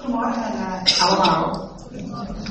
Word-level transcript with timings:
Goedemorgen 0.00 0.52
uh, 0.54 1.02
allemaal. 1.02 1.70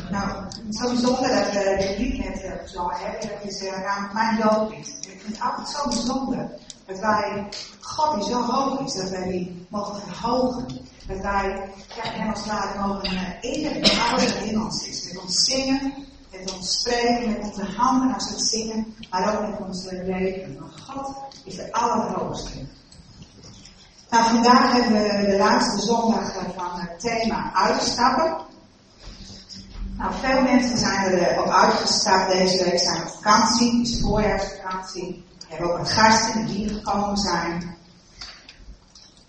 Nou, 0.10 0.44
het 0.44 0.62
is 0.70 0.78
zo 0.78 0.88
bijzonder 0.88 1.30
dat 1.30 1.52
we 1.52 1.76
dit 1.78 1.98
lied 1.98 2.18
net 2.18 2.44
uh, 2.44 2.52
gezongen 2.62 2.96
hebben. 2.96 3.30
Dat 3.30 3.52
is 3.52 3.64
uh, 3.64 3.72
namelijk 3.72 4.14
mijn 4.14 4.38
doodlied. 4.38 4.88
Ik 4.88 5.22
vind 5.22 5.38
het 5.38 5.42
altijd 5.42 5.68
zo 5.68 5.84
bijzonder 5.88 6.50
dat 6.86 7.00
wij, 7.00 7.48
God 7.80 8.16
die 8.16 8.24
zo 8.24 8.42
hoog 8.42 8.80
is, 8.80 8.94
dat 8.94 9.10
wij 9.10 9.28
die 9.28 9.66
mogen 9.70 10.02
verhogen. 10.02 10.66
Dat 11.08 11.22
wij 11.22 11.70
ja, 11.96 12.12
hem 12.12 12.30
als 12.30 12.46
ware 12.46 12.88
mogen 12.88 13.14
uh, 13.14 13.22
eren 13.42 13.96
houden 13.96 14.46
in 14.46 14.62
ons 14.62 14.88
is. 14.88 15.14
Met 15.14 15.22
ons 15.22 15.46
zingen, 15.46 15.94
met 16.32 16.54
ons 16.54 16.80
spreken, 16.80 17.30
met 17.30 17.42
onze 17.42 17.66
handen 17.66 18.14
als 18.14 18.26
we 18.30 18.32
het 18.32 18.42
zingen, 18.42 18.96
maar 19.10 19.36
ook 19.36 19.50
met 19.50 19.68
ons 19.68 19.86
leven. 19.92 20.60
Want 20.60 20.82
God 20.88 21.16
is 21.44 21.56
de 21.56 21.74
allerhoogste. 21.74 22.52
Nou, 24.10 24.24
vandaag 24.24 24.72
hebben 24.72 24.92
we 24.92 25.26
de 25.26 25.38
laatste 25.38 25.86
zondag 25.86 26.34
van 26.56 26.80
het 26.80 27.00
thema 27.00 27.52
uitstappen. 27.54 28.38
Nou, 29.98 30.14
veel 30.22 30.42
mensen 30.42 30.78
zijn 30.78 31.12
er 31.12 31.42
op 31.42 31.50
uitgestapt 31.50 32.32
deze 32.32 32.64
week, 32.64 32.80
zijn 32.80 33.02
op 33.02 33.10
vakantie, 33.10 33.82
is 33.82 34.02
voorjaarsvakantie. 34.02 35.26
We 35.38 35.46
hebben 35.48 35.72
ook 35.72 35.78
wat 35.78 35.92
gasten 35.92 36.46
die 36.46 36.56
hier 36.56 36.70
gekomen 36.70 37.18
zijn. 37.18 37.78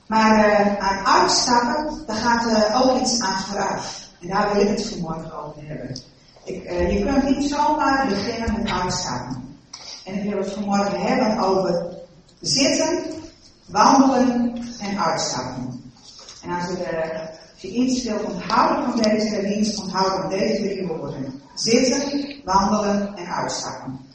Maar 0.07 0.49
uh, 0.49 0.77
aan 0.79 1.07
uitstappen, 1.07 2.03
daar 2.07 2.17
gaat 2.17 2.47
uh, 2.47 2.81
ook 2.81 3.01
iets 3.01 3.21
aan 3.21 3.41
vooraf. 3.41 4.09
En 4.21 4.29
daar 4.29 4.53
wil 4.53 4.63
ik 4.63 4.69
het 4.69 4.89
vanmorgen 4.89 5.45
over 5.45 5.63
hebben. 5.67 6.01
Ik, 6.45 6.71
je 6.71 7.05
kunt 7.05 7.37
niet 7.37 7.51
zomaar 7.51 8.07
beginnen 8.09 8.63
met 8.63 8.73
uitstappen. 8.73 9.59
En 10.05 10.15
ik 10.15 10.31
wil 10.31 10.39
het 10.39 10.53
vanmorgen 10.53 11.01
hebben 11.01 11.39
over 11.39 11.87
zitten, 12.41 13.20
wandelen 13.71 14.59
en 14.81 14.99
uitstappen. 14.99 15.93
En 16.43 16.51
als, 16.51 16.71
uh, 16.71 17.11
als 17.53 17.61
je 17.61 17.69
iets 17.69 18.05
wilt 18.05 18.25
onthouden 18.25 18.85
van 18.85 19.03
deze 19.03 19.43
dienst, 19.43 19.83
onthoud 19.83 20.17
dan 20.17 20.29
deze 20.29 20.63
drie 20.63 20.87
woorden. 20.87 21.43
Zitten, 21.55 22.43
wandelen 22.45 23.17
en 23.17 23.27
uitstappen. 23.27 24.09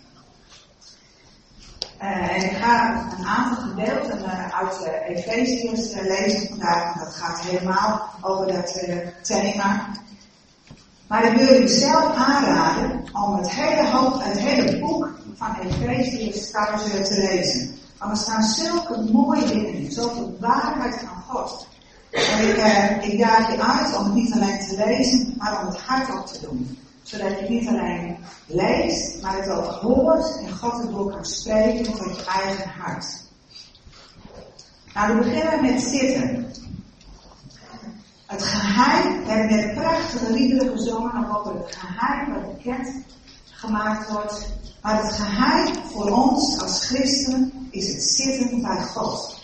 En 1.97 2.43
ik 2.43 2.51
ga 2.51 3.05
een 3.17 3.25
aantal 3.25 3.63
gedeelten 3.63 4.19
uh, 4.19 4.59
uit 4.59 4.79
uh, 4.81 5.17
Efeziërs 5.17 5.93
lezen 6.01 6.47
vandaag, 6.47 6.83
want 6.83 7.05
dat 7.05 7.15
gaat 7.15 7.39
helemaal 7.39 8.09
over 8.21 8.47
dat 8.47 8.85
thema. 9.21 9.87
Maar 11.07 11.25
ik 11.25 11.37
wil 11.37 11.47
jullie 11.47 11.67
zelf 11.67 12.15
aanraden 12.15 13.03
om 13.13 13.37
het 13.37 13.51
hele, 13.51 14.23
het 14.23 14.39
hele 14.39 14.79
boek 14.79 15.09
van 15.35 15.55
Efeziërs 15.59 16.51
thuis 16.51 16.83
te 16.83 17.15
lezen. 17.17 17.75
Want 18.05 18.17
er 18.17 18.23
staan 18.23 18.43
zulke 18.43 19.11
mooie 19.11 19.45
dingen 19.45 19.73
in, 19.73 19.91
zoveel 19.91 20.37
waarheid 20.39 20.99
van 20.99 21.23
God. 21.27 21.67
En 22.11 22.49
ik, 22.49 23.03
ik 23.03 23.19
daag 23.19 23.51
je 23.51 23.61
uit 23.61 23.97
om 23.97 24.03
het 24.03 24.13
niet 24.13 24.33
alleen 24.33 24.59
te 24.59 24.83
lezen, 24.85 25.33
maar 25.37 25.59
om 25.61 25.65
het 25.67 25.81
hart 25.81 26.19
op 26.19 26.25
te 26.25 26.39
doen. 26.41 26.77
Zodat 27.03 27.39
je 27.39 27.45
niet 27.49 27.67
alleen 27.67 28.17
leest, 28.45 29.21
maar 29.21 29.37
het 29.37 29.49
ook 29.49 29.65
hoort 29.65 30.37
en 30.37 30.57
God 30.57 30.81
het 30.81 30.91
door 30.91 31.11
kan 31.11 31.25
spreken 31.25 31.83
tot 31.83 31.97
je 31.97 32.25
eigen 32.25 32.69
hart. 32.69 33.23
Nou, 34.93 35.17
we 35.17 35.23
beginnen 35.23 35.61
met 35.61 35.81
zitten. 35.81 36.53
Het 38.25 38.43
geheim, 38.43 39.25
we 39.25 39.33
net 39.33 39.75
prachtige 39.75 40.31
liederen 40.31 40.71
gezongen 40.71 41.35
over 41.35 41.53
het 41.55 41.75
geheim 41.75 42.33
wat 42.33 42.57
bekend 42.57 43.03
gemaakt 43.65 44.11
wordt. 44.11 44.53
Maar 44.81 45.03
het 45.03 45.13
geheim 45.13 45.75
voor 45.91 46.09
ons 46.09 46.59
als 46.59 46.85
christenen 46.85 47.67
is 47.71 47.87
het 47.87 48.03
zitten 48.03 48.61
bij 48.61 48.81
God. 48.81 49.39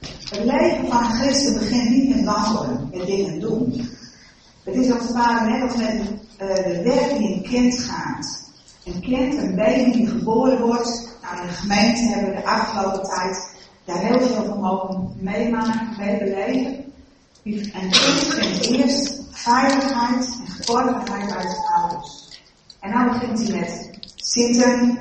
Het 0.00 0.44
leven 0.44 0.88
van 0.88 1.04
een 1.04 1.10
christen 1.10 1.54
begint 1.54 1.90
niet 1.90 2.14
met 2.14 2.24
wandelen, 2.24 2.88
met 2.92 3.06
dingen 3.06 3.40
doen. 3.40 3.88
Het 4.64 4.74
is 4.74 4.90
als 4.90 5.02
het 5.02 5.12
ware 5.12 5.50
net 5.50 5.62
als 5.62 5.76
met 5.76 5.92
uh, 5.92 6.54
de 6.54 6.80
weg 6.82 7.08
die 7.08 7.34
een 7.34 7.42
kind 7.42 7.78
gaat. 7.78 8.50
Een 8.84 9.00
kind, 9.00 9.34
een 9.34 9.54
baby 9.54 9.92
die 9.92 10.06
geboren 10.06 10.60
wordt. 10.60 11.16
Nou, 11.22 11.40
in 11.40 11.46
de 11.46 11.52
gemeente 11.52 12.00
hebben 12.00 12.30
we 12.30 12.36
de 12.36 12.46
afgelopen 12.46 13.02
tijd 13.02 13.56
daar 13.84 13.98
heel 13.98 14.20
veel 14.20 14.44
van 14.44 14.60
mogen 14.60 15.12
meemaken, 15.20 15.96
mee 15.98 16.18
beleven. 16.18 16.84
En 17.44 17.90
kind 17.90 18.34
vindt 18.34 18.66
eerst 18.66 19.22
veiligheid 19.30 20.38
en 20.40 20.46
geborgenheid 20.46 21.30
uit 21.30 21.50
zijn 21.50 21.82
ouders. 21.82 22.27
En 22.80 22.92
dan 22.92 23.08
begint 23.08 23.48
hij 23.48 23.60
met 23.60 23.98
zitten, 24.16 24.98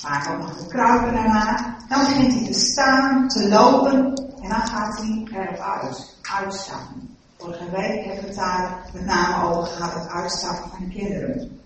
vaak 0.00 0.28
ook 0.28 0.38
nog 0.38 0.56
te 0.56 0.66
kruipen 0.66 1.14
daarna. 1.14 1.76
Dan 1.88 2.00
begint 2.00 2.32
hij 2.32 2.44
te 2.44 2.58
staan, 2.58 3.28
te 3.28 3.48
lopen 3.48 4.14
en 4.42 4.48
dan 4.48 4.66
gaat 4.66 4.98
hij 4.98 5.26
erop 5.32 5.58
uit, 5.58 6.16
uitstappen. 6.22 7.16
Vorige 7.36 7.70
week 7.70 8.04
heb 8.04 8.14
ik 8.14 8.26
het 8.26 8.34
daar 8.34 8.90
met 8.92 9.04
name 9.04 9.48
over 9.48 9.72
gehad, 9.72 9.94
het 9.94 10.08
uitstappen 10.08 10.70
van 10.70 10.88
kinderen. 10.88 11.60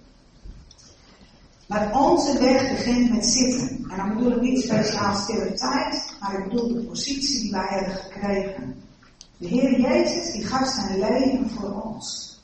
Maar 1.69 1.95
onze 1.95 2.39
weg 2.39 2.71
begint 2.71 3.13
met 3.13 3.27
zitten. 3.27 3.87
En 3.91 3.97
dan 3.97 4.15
bedoel 4.15 4.33
ik 4.33 4.41
niet 4.41 4.63
speciaal 4.63 5.17
stille 5.17 5.53
tijd, 5.53 6.17
maar 6.21 6.39
ik 6.39 6.49
bedoel 6.49 6.69
de 6.75 6.85
positie 6.85 7.41
die 7.41 7.51
wij 7.51 7.67
hebben 7.69 7.95
gekregen. 7.95 8.83
De 9.37 9.47
Heer 9.47 9.81
Jezus 9.81 10.33
die 10.33 10.47
gaf 10.47 10.69
zijn 10.69 10.99
leven 10.99 11.51
voor 11.51 11.83
ons. 11.83 12.39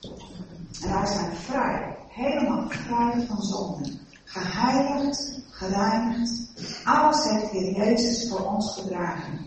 En 0.83 0.93
wij 0.93 1.07
zijn 1.07 1.37
vrij, 1.37 1.92
helemaal 2.13 2.65
vrij 2.69 3.27
van 3.29 3.43
zonde. 3.43 3.91
Geheiligd, 4.25 5.41
gereinigd. 5.51 6.31
Alles 6.85 7.31
heeft 7.31 7.53
de 7.53 7.59
Heer 7.59 7.77
Jezus 7.77 8.29
voor 8.29 8.47
ons 8.47 8.75
gedragen. 8.75 9.47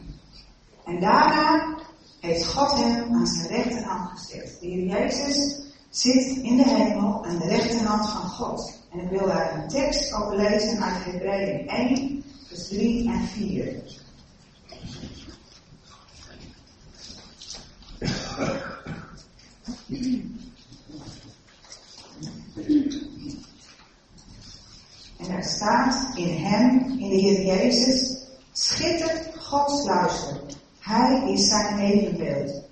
En 0.85 0.99
daarna 0.99 1.75
heeft 2.19 2.53
God 2.53 2.75
hem 2.83 3.13
aan 3.13 3.27
zijn 3.27 3.47
rechterhand 3.47 4.19
gezet. 4.19 4.57
De 4.61 4.85
Jezus 4.85 5.61
zit 5.89 6.37
in 6.37 6.57
de 6.57 6.69
hemel 6.69 7.25
aan 7.25 7.37
de 7.37 7.47
rechterhand 7.47 8.09
van 8.09 8.29
God. 8.29 8.79
En 8.91 8.99
ik 8.99 9.09
wil 9.09 9.27
daar 9.27 9.53
een 9.53 9.67
tekst 9.67 10.13
over 10.13 10.35
lezen 10.35 10.83
uit 10.83 11.03
Hebreeën 11.03 11.67
1, 11.67 12.23
vers 12.47 12.67
3 12.67 13.09
en 13.09 13.27
4. 13.27 13.83
En 25.35 25.41
daar 25.41 25.49
staat 25.49 26.17
in 26.17 26.43
hem, 26.43 26.79
in 26.79 27.09
de 27.09 27.15
Heer 27.15 27.45
Jezus, 27.45 28.17
schittert 28.51 29.35
Gods 29.39 29.85
luister. 29.85 30.41
Hij 30.79 31.31
is 31.31 31.47
zijn 31.47 31.79
evenbeeld. 31.79 32.63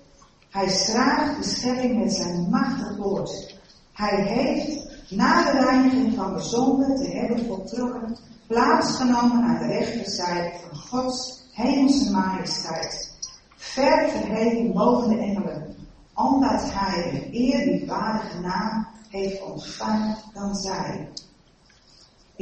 Hij 0.50 0.69
schraagt 0.69 1.38
de 1.38 1.50
schepping 1.50 2.00
met 2.00 2.13
zijn 2.13 2.50
machtig 2.50 2.97
woord. 2.97 3.59
Hij 3.94 4.22
heeft, 4.22 4.90
na 5.09 5.52
de 5.52 5.59
reiniging 5.59 6.13
van 6.16 6.34
de 6.34 6.41
zonde 6.41 6.94
te 6.94 7.09
hebben 7.09 7.46
voltrokken, 7.46 8.18
plaatsgenomen 8.47 9.44
aan 9.44 9.57
de 9.57 9.68
rechterzijde 9.68 10.52
van 10.62 10.78
Gods 10.79 11.44
hemelse 11.52 12.12
majesteit. 12.12 13.18
Ver 13.56 14.09
verheven 14.09 14.73
boven 14.73 15.09
de 15.09 15.18
engelen, 15.18 15.75
omdat 16.13 16.62
hij 16.73 17.09
een 17.13 17.31
eerbiedwaardige 17.31 18.40
naam 18.40 18.88
heeft 19.09 19.41
ontvangen 19.41 20.18
dan 20.34 20.56
zij. 20.56 21.07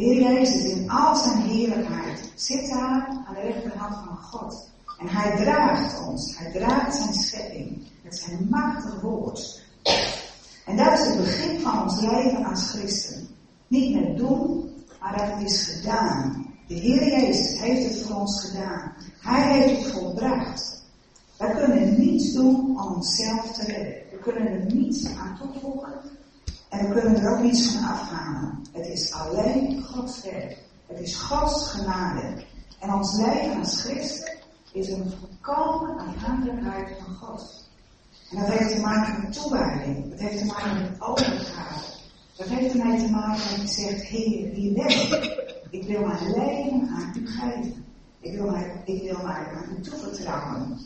Heer 0.01 0.22
Jezus 0.22 0.63
in 0.63 0.89
al 0.89 1.16
zijn 1.16 1.41
heerlijkheid 1.41 2.31
zit 2.35 2.69
daar 2.69 3.07
aan 3.28 3.34
de 3.34 3.41
rechterhand 3.41 3.95
van 3.95 4.17
God. 4.17 4.69
En 5.00 5.07
hij 5.07 5.35
draagt 5.35 6.07
ons, 6.07 6.38
hij 6.38 6.51
draagt 6.51 6.95
zijn 6.95 7.13
schepping 7.13 7.88
met 8.03 8.17
zijn 8.17 8.47
machtig 8.50 9.01
woord. 9.01 9.62
En 10.66 10.78
dat 10.78 11.00
is 11.00 11.06
het 11.06 11.17
begin 11.17 11.59
van 11.59 11.84
ons 11.84 12.00
leven 12.00 12.45
als 12.45 12.69
christen. 12.69 13.28
Niet 13.67 13.95
met 13.95 14.17
doen, 14.17 14.69
maar 15.01 15.17
dat 15.17 15.28
het 15.31 15.51
is 15.51 15.63
gedaan. 15.63 16.45
De 16.68 16.73
Heer 16.73 17.09
Jezus 17.09 17.59
heeft 17.59 17.83
het 17.83 18.01
voor 18.01 18.16
ons 18.16 18.45
gedaan. 18.45 18.94
Hij 19.19 19.59
heeft 19.59 19.83
het 19.83 19.91
volbracht. 19.91 20.83
Wij 21.38 21.51
kunnen 21.51 22.00
niets 22.00 22.33
doen 22.33 22.56
om 22.56 22.94
onszelf 22.94 23.51
te 23.51 23.66
redden. 23.66 23.95
We 24.12 24.18
kunnen 24.22 24.47
er 24.47 24.73
niets 24.73 25.06
aan 25.16 25.38
toevoegen 25.38 25.94
en 26.71 26.88
we 26.88 27.00
kunnen 27.00 27.21
er 27.21 27.31
ook 27.31 27.44
niets 27.44 27.71
van 27.71 27.83
afhalen. 27.83 28.62
Het 28.71 28.88
is 28.88 29.13
alleen 29.13 29.83
Gods 29.83 30.23
werk. 30.23 30.57
Het 30.88 31.00
is 31.00 31.15
Gods 31.15 31.68
genade. 31.68 32.44
En 32.79 32.94
ons 32.94 33.15
leven 33.15 33.57
als 33.57 33.81
christen 33.81 34.38
is 34.71 34.89
een 34.89 35.13
volkomen 35.19 35.97
afhankelijkheid 36.00 36.97
van 37.03 37.15
God. 37.15 37.69
En 38.29 38.38
dat 38.38 38.50
heeft 38.50 38.75
te 38.75 38.81
maken 38.81 39.21
met 39.21 39.33
toewijding. 39.33 40.09
Dat 40.09 40.19
heeft 40.19 40.38
te 40.38 40.45
maken 40.45 40.81
met 40.81 41.01
overgave. 41.01 42.00
Dat 42.35 42.47
heeft 42.47 42.75
ermee 42.75 43.00
te 43.00 43.12
maken 43.12 43.50
dat 43.50 43.62
je 43.62 43.68
zegt, 43.68 44.01
Heer, 44.01 44.50
hier 44.50 44.73
ben 44.73 44.89
ik. 44.89 45.63
Ik 45.69 45.83
wil 45.83 46.06
mijn 46.06 46.31
leven 46.31 46.89
aan 46.89 47.13
u 47.18 47.27
geven. 47.27 47.85
Ik 48.19 48.38
wil 48.38 48.51
mij, 48.51 48.81
ik 48.85 49.01
wil 49.01 49.23
mij 49.23 49.47
aan 49.56 49.75
u 49.77 49.81
toevertrouwen. 49.81 50.79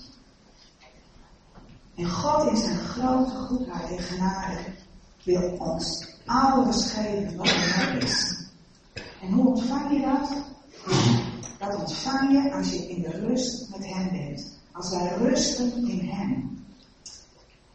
En 1.96 2.10
God 2.10 2.50
in 2.50 2.58
zijn 2.58 2.78
grote 2.78 3.32
goedheid 3.32 3.90
en 3.90 4.00
genade 4.00 4.58
wil 5.26 5.58
ons 5.60 6.92
geven 6.94 7.38
wat 7.38 7.48
er 7.48 7.78
nodig 7.78 8.04
is. 8.04 8.46
En 9.22 9.32
hoe 9.34 9.48
ontvang 9.48 9.92
je 9.92 10.02
dat? 10.02 10.30
Dat 11.60 11.80
ontvang 11.80 12.32
je 12.32 12.54
als 12.54 12.72
je 12.72 12.88
in 12.88 13.02
de 13.02 13.10
rust 13.10 13.70
met 13.70 13.86
Hem 13.94 14.10
bent. 14.12 14.58
Als 14.72 14.90
wij 14.90 15.14
rusten 15.18 15.88
in 15.88 16.00
Hem. 16.00 16.64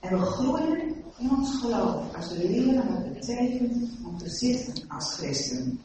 En 0.01 0.19
we 0.19 0.25
groeien 0.25 0.95
in 1.19 1.31
ons 1.31 1.59
geloof 1.61 2.15
als 2.17 2.29
we 2.29 2.49
leren 2.49 2.89
wat 2.89 3.05
het 3.05 3.13
betekent 3.13 3.91
om 4.05 4.19
te 4.19 4.29
zitten 4.29 4.85
als 4.89 5.15
christen. 5.15 5.81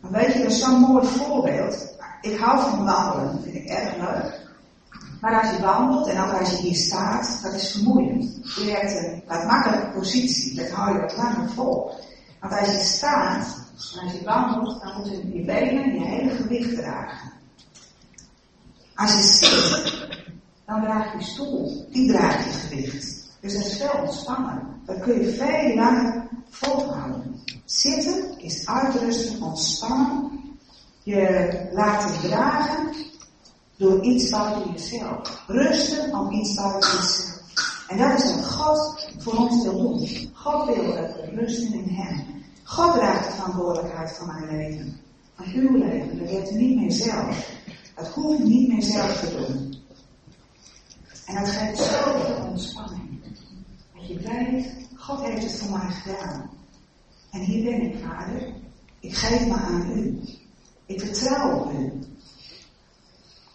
Maar 0.00 0.10
weet 0.10 0.32
je, 0.32 0.38
is 0.38 0.58
zo'n 0.58 0.80
mooi 0.80 1.06
voorbeeld. 1.06 1.96
Ik 2.20 2.38
hou 2.38 2.70
van 2.70 2.84
wandelen, 2.84 3.32
dat 3.32 3.42
vind 3.42 3.54
ik 3.54 3.66
erg 3.66 3.96
leuk. 3.96 4.53
Maar 5.24 5.40
als 5.42 5.56
je 5.56 5.62
wandelt 5.62 6.06
en 6.06 6.20
ook 6.20 6.32
als 6.32 6.50
je 6.50 6.56
hier 6.56 6.76
staat, 6.76 7.38
dat 7.42 7.52
is 7.52 7.70
vermoeiend. 7.70 8.54
Je 8.56 8.70
hebt 8.70 8.92
een 8.92 9.22
wat 9.26 9.46
makkelijke 9.46 9.90
positie, 9.90 10.56
dat 10.56 10.70
hou 10.70 10.94
je 10.94 11.00
wat 11.00 11.16
langer 11.16 11.50
vol. 11.50 11.90
Want 12.40 12.58
als 12.60 12.68
je 12.68 12.78
staat, 12.78 13.58
als 13.74 14.12
je 14.12 14.24
wandelt, 14.24 14.82
dan 14.82 14.92
moeten 14.96 15.32
je 15.32 15.44
benen 15.44 15.94
je 15.94 16.04
hele 16.04 16.30
gewicht 16.30 16.76
dragen. 16.76 17.32
Als 18.94 19.12
je 19.12 19.22
zit, 19.22 19.92
dan 20.66 20.82
draag 20.82 21.12
je 21.12 21.24
stoel, 21.24 21.86
die 21.90 22.12
draagt 22.12 22.44
je 22.44 22.50
gewicht. 22.50 23.22
Dus 23.40 23.54
dat 23.54 23.66
is 23.66 23.76
veel 23.76 24.00
ontspannen. 24.00 24.80
Dat 24.86 25.00
kun 25.00 25.20
je 25.20 25.32
veel 25.32 25.74
langer 25.74 26.28
volhouden. 26.50 27.42
Zitten 27.64 28.38
is 28.38 28.66
uitrusten, 28.66 29.42
ontspannen. 29.42 30.30
Je 31.02 31.68
laat 31.72 32.02
je 32.02 32.28
dragen 32.28 32.94
door 33.76 34.02
iets 34.02 34.30
buiten 34.30 34.72
jezelf. 34.72 35.44
Rusten 35.46 36.18
om 36.18 36.30
iets 36.30 36.54
buiten 36.54 36.90
jezelf. 36.90 37.42
En 37.88 37.98
dat 37.98 38.22
is 38.22 38.34
wat 38.34 38.46
God 38.50 39.08
voor 39.18 39.36
ons 39.36 39.62
wil 39.62 39.78
doen. 39.78 40.08
God 40.32 40.66
wil 40.66 40.94
dat 40.94 41.14
we 41.14 41.30
rusten 41.34 41.72
in 41.72 41.94
Hem. 41.94 42.42
God 42.62 42.94
draagt 42.94 43.26
de 43.26 43.32
verantwoordelijkheid 43.32 44.16
van 44.16 44.26
mijn 44.26 44.56
leven. 44.56 45.00
Van 45.34 45.46
uw 45.54 45.78
leven. 45.78 46.18
Dat 46.18 46.28
weet 46.28 46.50
niet 46.50 46.76
meer 46.76 46.92
zelf. 46.92 47.50
Dat 47.94 48.08
hoeft 48.08 48.44
niet 48.44 48.68
meer 48.68 48.82
zelf 48.82 49.20
te 49.20 49.36
doen. 49.36 49.74
En 51.26 51.34
dat 51.34 51.48
geeft 51.48 51.78
zoveel 51.78 52.46
ontspanning. 52.48 53.22
Dat 53.94 54.06
je 54.06 54.18
weet, 54.18 54.86
God 54.96 55.22
heeft 55.24 55.42
het 55.42 55.56
voor 55.56 55.78
mij 55.78 55.90
gedaan. 55.90 56.50
En 57.30 57.40
hier 57.40 57.64
ben 57.64 57.82
ik, 57.82 57.96
vader. 58.04 58.52
Ik 59.00 59.14
geef 59.14 59.46
me 59.46 59.54
aan 59.54 59.90
u. 59.98 60.20
Ik 60.86 61.00
vertrouw 61.00 61.58
op 61.58 61.72
u. 61.72 61.92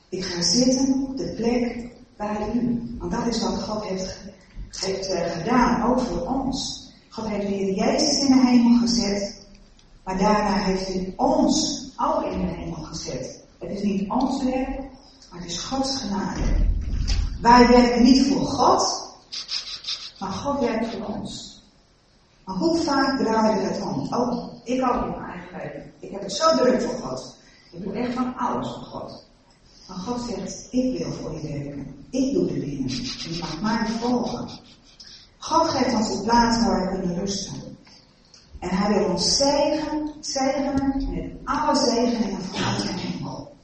Ik 0.09 0.25
ga 0.25 0.41
zitten 0.41 1.07
op 1.09 1.17
de 1.17 1.33
plek 1.35 1.89
bij 2.17 2.51
u. 2.53 2.95
Want 2.99 3.11
dat 3.11 3.27
is 3.27 3.41
wat 3.41 3.63
God 3.63 3.83
heeft, 3.83 4.17
heeft 4.79 5.09
uh, 5.09 5.31
gedaan, 5.31 5.91
ook 5.91 5.99
voor 5.99 6.27
ons. 6.27 6.87
God 7.09 7.27
heeft 7.27 7.47
weer 7.47 7.73
Jezus 7.73 8.19
in 8.19 8.31
de 8.31 8.45
hemel 8.47 8.79
gezet. 8.79 9.47
Maar 10.03 10.17
daarna 10.17 10.53
heeft 10.53 10.87
hij 10.87 11.13
ons 11.17 11.83
ook 11.97 12.23
in 12.23 12.39
de 12.39 12.53
hemel 12.53 12.81
gezet. 12.81 13.43
Het 13.59 13.69
is 13.69 13.81
niet 13.81 14.09
ons 14.09 14.43
werk, 14.43 14.79
maar 15.31 15.39
het 15.39 15.49
is 15.49 15.59
Gods 15.59 15.97
genade. 15.97 16.41
Wij 17.41 17.67
werken 17.67 18.03
niet 18.03 18.27
voor 18.27 18.45
God, 18.45 19.13
maar 20.19 20.31
God 20.31 20.59
werkt 20.59 20.95
voor 20.95 21.05
ons. 21.05 21.63
Maar 22.45 22.55
hoe 22.55 22.77
vaak 22.77 23.19
draaien 23.19 23.57
we 23.57 23.67
het 23.67 23.81
om? 23.81 24.13
Ook, 24.13 24.51
ik 24.63 24.83
ook 24.83 25.03
in 25.03 25.09
mijn 25.09 25.31
eigen 25.31 25.57
leven. 25.57 25.91
Ik 25.99 26.11
heb 26.11 26.21
het 26.21 26.33
zo 26.33 26.55
druk 26.55 26.81
voor 26.81 26.93
God. 26.93 27.35
Ik 27.71 27.83
doe 27.83 27.93
echt 27.93 28.13
van 28.13 28.37
alles 28.37 28.67
voor 28.67 28.83
God. 28.83 29.28
Maar 29.89 29.97
God 29.97 30.21
zegt, 30.21 30.67
ik 30.71 30.97
wil 30.97 31.11
voor 31.11 31.33
je 31.33 31.47
werken. 31.47 31.95
Ik 32.09 32.33
doe 32.33 32.45
de 32.45 32.59
dingen. 32.59 32.89
En 32.89 33.33
je 33.33 33.37
mag 33.39 33.61
mij 33.61 33.87
volgen. 33.99 34.49
God 35.37 35.69
geeft 35.69 35.95
ons 35.95 36.09
een 36.09 36.23
plaats 36.23 36.65
waar 36.65 36.91
we 36.91 36.99
kunnen 36.99 37.19
rusten. 37.19 37.77
En 38.59 38.69
hij 38.69 38.97
wil 38.97 39.09
ons 39.09 39.37
zegen, 39.37 40.13
zegenen 40.19 41.11
met 41.13 41.31
alle 41.43 41.75
zegeningen 41.75 42.41
vanuit 42.41 42.81
zijn 42.81 42.97
hemel. 42.97 43.55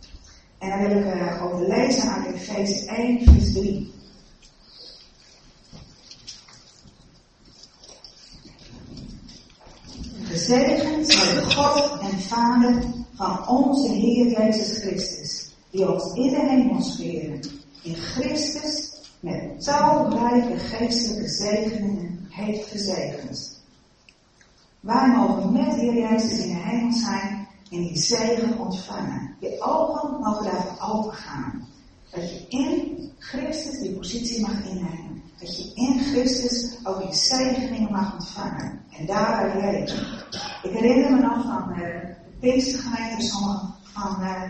En 0.57 0.69
dan 0.69 0.80
wil 0.80 0.98
ik 0.98 1.16
uh, 1.16 1.44
over 1.44 1.68
lezen 1.68 2.12
uit 2.12 2.36
Efeze 2.36 2.86
1, 2.86 3.24
vers 3.24 3.54
3. 3.54 3.94
Gezegend 10.24 11.12
zij 11.12 11.33
de 11.33 11.51
God 11.51 12.00
en 12.00 12.19
Vader 12.19 12.83
van 13.16 13.48
onze 13.48 13.92
Heer 13.92 14.27
Jezus 14.27 14.80
Christus, 14.80 15.25
die 15.75 15.92
ons 15.92 16.13
in 16.13 16.30
de 16.30 16.45
hemelsferen, 16.50 17.42
in 17.81 17.95
Christus, 17.95 18.94
met 19.19 19.63
talrijke 19.63 20.57
geestelijke 20.57 21.30
zegeningen 21.30 22.27
heeft 22.30 22.68
gezegend. 22.68 23.63
Wij 24.80 25.07
mogen 25.07 25.51
met 25.51 25.75
Heer 25.75 25.94
Jezus 25.94 26.39
in 26.39 26.48
de 26.48 26.60
hemel 26.60 26.92
zijn 26.92 27.48
en 27.72 27.77
die 27.77 27.98
zegen 27.98 28.60
ontvangen. 28.60 29.36
Je 29.39 29.62
ogen 29.62 30.19
mogen 30.19 30.44
daarvoor 30.44 30.95
open 30.95 31.13
gaan. 31.13 31.68
Dat 32.12 32.30
je 32.30 32.45
in 32.48 32.98
Christus 33.19 33.80
die 33.80 33.95
positie 33.95 34.42
mag 34.42 34.66
innemen. 34.66 35.24
Dat 35.39 35.57
je 35.57 35.72
in 35.74 36.00
Christus 36.00 36.77
ook 36.83 37.01
die 37.01 37.13
zegeningen 37.13 37.92
mag 37.92 38.13
ontvangen. 38.13 38.81
En 38.98 39.06
daaruit 39.06 39.54
leven. 39.54 40.07
Ik 40.63 40.72
herinner 40.72 41.12
me 41.12 41.22
nog 41.22 41.44
van 41.44 41.69
uh, 41.69 41.77
de 41.77 42.16
Pinkstergemeente, 42.39 43.25
sommigen 43.25 43.74
van, 43.83 44.22
uh, 44.22 44.42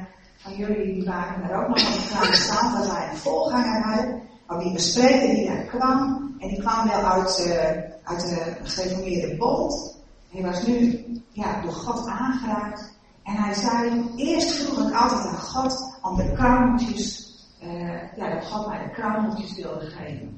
van 0.45 0.55
jullie 0.55 0.93
die 0.93 1.05
waren 1.05 1.49
er 1.49 1.55
ook 1.55 1.67
nog 1.67 1.95
op 1.95 2.07
kleine 2.09 2.35
staan, 2.35 2.73
dat 2.73 2.91
wij 2.91 3.09
een 3.09 3.17
voorganger 3.17 3.83
hadden. 3.83 4.21
Maar 4.47 4.59
die 4.59 4.73
bespreker 4.73 5.35
die 5.35 5.47
daar 5.47 5.63
kwam, 5.63 6.33
en 6.39 6.47
die 6.47 6.59
kwam 6.59 6.87
wel 6.87 7.03
uit, 7.03 7.45
uh, 7.47 7.55
uit 8.03 8.21
de 8.21 8.55
gereformeerde 8.63 9.35
bond. 9.37 10.03
Hij 10.29 10.41
was 10.41 10.65
nu 10.65 11.05
ja, 11.31 11.61
door 11.61 11.71
God 11.71 12.07
aangeraakt. 12.07 12.93
En 13.23 13.33
hij 13.33 13.53
zei, 13.53 14.11
eerst 14.15 14.51
vroeg 14.51 14.87
ik 14.87 14.95
altijd 14.95 15.25
aan 15.25 15.37
God 15.37 15.99
om 16.01 16.15
de 16.15 16.31
kruimeltjes, 16.33 17.33
uh, 17.63 18.17
ja, 18.17 18.33
dat 18.33 18.45
God 18.45 18.67
mij 18.67 18.83
de 18.83 18.89
kruimeltjes 18.89 19.55
wilde 19.55 19.85
geven. 19.85 20.35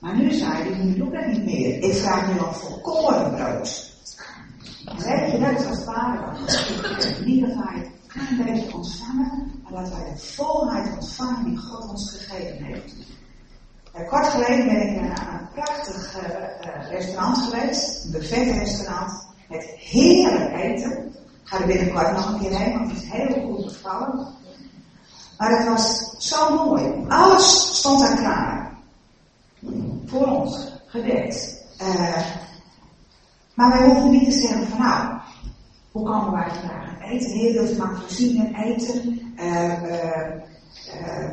Maar 0.00 0.16
nu 0.16 0.32
zei 0.32 0.52
hij, 0.52 0.84
nu 0.84 0.94
doe 0.94 1.06
ik 1.06 1.12
dat 1.12 1.26
niet 1.26 1.44
meer. 1.44 1.82
Ik 1.82 1.94
vraag 1.94 2.32
nu 2.32 2.38
om 2.38 2.52
volkoren 2.52 3.34
brood. 3.34 3.92
Weet 4.96 5.30
je, 5.30 5.38
dat 5.38 5.60
is 5.60 5.66
als 5.66 5.84
vader. 5.84 6.36
Lieve 7.24 7.52
vader, 7.52 7.90
een 8.14 8.44
beetje 8.44 8.74
ontvangen, 8.74 9.62
maar 9.62 9.82
dat 9.82 9.92
wij 9.92 10.12
de 10.12 10.18
volheid 10.18 10.94
ontvangen 10.94 11.44
die 11.44 11.58
God 11.58 11.88
ons 11.88 12.10
gegeven 12.10 12.64
heeft. 12.64 12.94
Uh, 13.96 14.08
kort 14.08 14.26
geleden 14.26 14.66
ben 14.66 14.88
ik 14.88 15.18
aan 15.18 15.38
een 15.38 15.48
prachtig 15.54 16.16
uh, 16.22 16.90
restaurant 16.90 17.38
geweest, 17.38 18.04
een 18.04 18.10
buffetrestaurant, 18.10 19.28
met 19.48 19.64
heerlijk 19.64 20.52
eten. 20.52 21.06
Ik 21.06 21.56
ga 21.56 21.60
er 21.60 21.66
binnenkort 21.66 22.12
nog 22.12 22.32
een 22.32 22.40
keer 22.40 22.58
heen, 22.58 22.78
want 22.78 22.90
het 22.90 23.02
is 23.02 23.08
heel 23.10 23.42
goed 23.42 23.64
bevallen. 23.64 24.28
Maar 25.38 25.58
het 25.58 25.68
was 25.68 26.10
zo 26.18 26.66
mooi. 26.66 27.04
Alles 27.08 27.78
stond 27.78 28.00
daar 28.00 28.16
klaar. 28.16 28.78
Voor 30.06 30.26
ons, 30.26 30.72
gedekt. 30.86 31.64
maar 33.54 33.70
wij 33.70 33.84
hoeven 33.84 34.10
niet 34.10 34.24
te 34.24 34.38
zeggen 34.38 34.66
van 34.66 34.78
nou, 34.78 35.18
hoe 35.92 36.04
komen 36.04 36.32
wij 36.32 36.50
vandaag 36.50 36.89
eten? 37.10 37.74
U 37.74 37.76
maar 37.76 38.00
voorzien 38.00 38.54
eten? 38.54 39.20
Uh, 39.36 39.72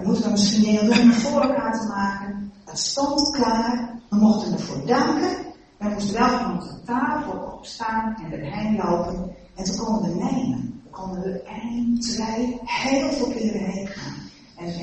moeten 0.04 0.24
we 0.24 0.30
misschien 0.30 0.86
doen 0.86 1.00
om 1.00 1.12
voor 1.12 1.42
te 1.42 1.86
maken. 1.88 2.52
Het 2.66 2.80
stond 2.80 3.32
klaar. 3.32 4.00
We 4.10 4.16
mochten 4.16 4.54
ervoor 4.54 4.86
danken. 4.86 5.46
Wij 5.78 5.90
moesten 5.90 6.20
wel 6.20 6.40
van 6.40 6.56
onze 6.56 6.84
tafel 6.86 7.54
opstaan 7.58 8.16
en 8.24 8.32
erheen 8.32 8.76
lopen. 8.76 9.36
En 9.56 9.64
toen 9.64 9.86
konden 9.86 10.12
we 10.12 10.24
nemen. 10.24 10.82
We 10.84 10.90
konden 10.90 11.24
er 11.24 11.44
één, 11.44 12.00
twee, 12.00 12.60
heel 12.64 13.12
veel 13.12 13.28
keren 13.28 13.64
heen 13.64 13.88
gaan. 13.88 14.16
En, 14.58 14.74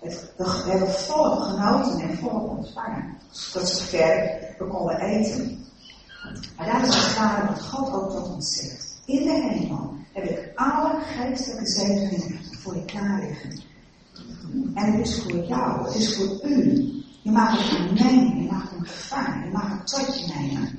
het, 0.00 0.32
we, 0.36 0.62
we 0.64 0.70
hebben 0.70 0.90
volop 0.90 1.38
genoten 1.38 2.00
en 2.00 2.16
volop 2.16 2.48
ontvangen. 2.48 3.16
Tot 3.52 3.68
zover 3.68 4.38
we 4.58 4.66
konden 4.66 5.00
eten. 5.00 5.64
Maar 6.56 6.72
dat 6.72 6.88
is 6.88 6.94
het 6.94 7.14
klare 7.14 7.46
wat 7.46 7.62
God 7.62 7.92
ook 7.92 8.10
tot 8.10 8.34
ons 8.34 8.56
zegt. 8.56 9.00
In 9.04 9.24
de 9.24 9.32
hemel 9.32 9.94
geestelijke 11.30 11.70
zegeningen 11.70 12.40
voor 12.58 12.74
je 12.74 12.84
klaar 12.84 13.20
liggen. 13.20 13.62
En 14.74 14.92
het 14.92 15.06
is 15.06 15.22
voor 15.22 15.44
jou, 15.44 15.86
het 15.86 15.94
is 15.94 16.16
voor 16.16 16.40
u. 16.44 16.88
Je 17.22 17.30
mag 17.30 17.58
het 17.58 17.78
hem 17.78 17.94
nemen, 17.94 18.42
je 18.42 18.50
mag 18.50 18.70
hem 18.70 18.84
gevangen, 18.84 19.44
je 19.44 19.52
mag 19.52 19.68
het 19.68 19.86
tot 19.86 20.20
je 20.20 20.34
nemen. 20.34 20.78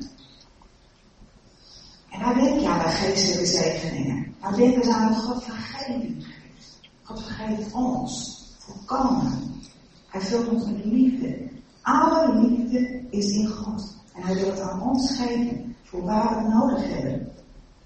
En 2.10 2.20
daar 2.20 2.34
denk 2.34 2.60
je 2.60 2.68
aan 2.68 2.80
de 2.80 2.90
geestelijke 2.90 3.46
zegeningen. 3.46 4.36
Daar 4.42 4.56
denken 4.56 4.84
ze 4.84 4.94
aan 4.94 5.12
dat 5.12 5.22
God 5.22 5.44
vergeving 5.44 6.26
geeft. 6.26 6.80
God 7.04 7.24
vergeeft 7.24 7.74
ons, 7.74 8.42
volkomen. 8.58 9.62
Hij 10.08 10.22
vult 10.22 10.48
ons 10.48 10.66
met 10.66 10.86
liefde. 10.86 11.50
Alle 11.82 12.40
liefde 12.40 13.06
is 13.10 13.32
in 13.32 13.48
God. 13.48 13.96
En 14.14 14.22
hij 14.22 14.36
wil 14.36 14.50
het 14.50 14.60
aan 14.60 14.82
ons 14.82 15.16
geven 15.16 15.76
voor 15.84 16.04
waar 16.04 16.44
we 16.44 16.50
nodig 16.50 16.88
hebben. 16.88 17.32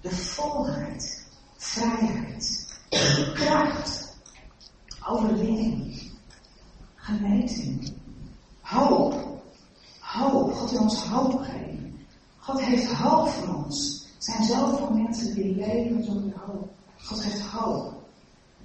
De 0.00 0.10
volheid, 0.10 1.25
vrijheid, 1.56 2.66
kracht, 3.34 4.16
overwinning, 5.08 6.10
genezing, 6.94 7.92
hoop. 8.60 9.24
Hoop. 10.00 10.52
God 10.52 10.70
wil 10.70 10.80
ons 10.80 11.02
hoop 11.02 11.40
geven. 11.42 11.98
God 12.38 12.60
heeft 12.60 12.92
hoop 12.92 13.28
voor 13.28 13.54
ons. 13.54 14.06
Er 14.16 14.22
zijn 14.22 14.44
zoveel 14.44 14.90
mensen 14.90 15.34
die 15.34 15.54
leven 15.54 16.04
zonder 16.04 16.38
hoop. 16.46 16.70
God 16.98 17.22
heeft 17.22 17.40
hoop. 17.40 17.94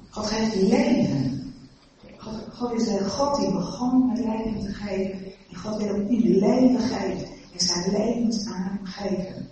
God 0.09 0.25
geeft 0.25 0.55
leven. 0.55 1.53
God, 2.51 2.73
is 2.73 2.83
de 2.83 3.09
God 3.09 3.39
die 3.39 3.51
begon 3.51 4.07
met 4.07 4.17
leven 4.17 4.59
te 4.59 4.73
geven. 4.73 5.25
En 5.49 5.55
God 5.55 5.77
wil 5.77 5.89
ook 5.89 6.09
u 6.09 6.39
leven 6.39 6.79
geven 6.79 7.27
en 7.53 7.59
zijn 7.59 7.91
levensadem 7.91 8.79
geven. 8.83 9.49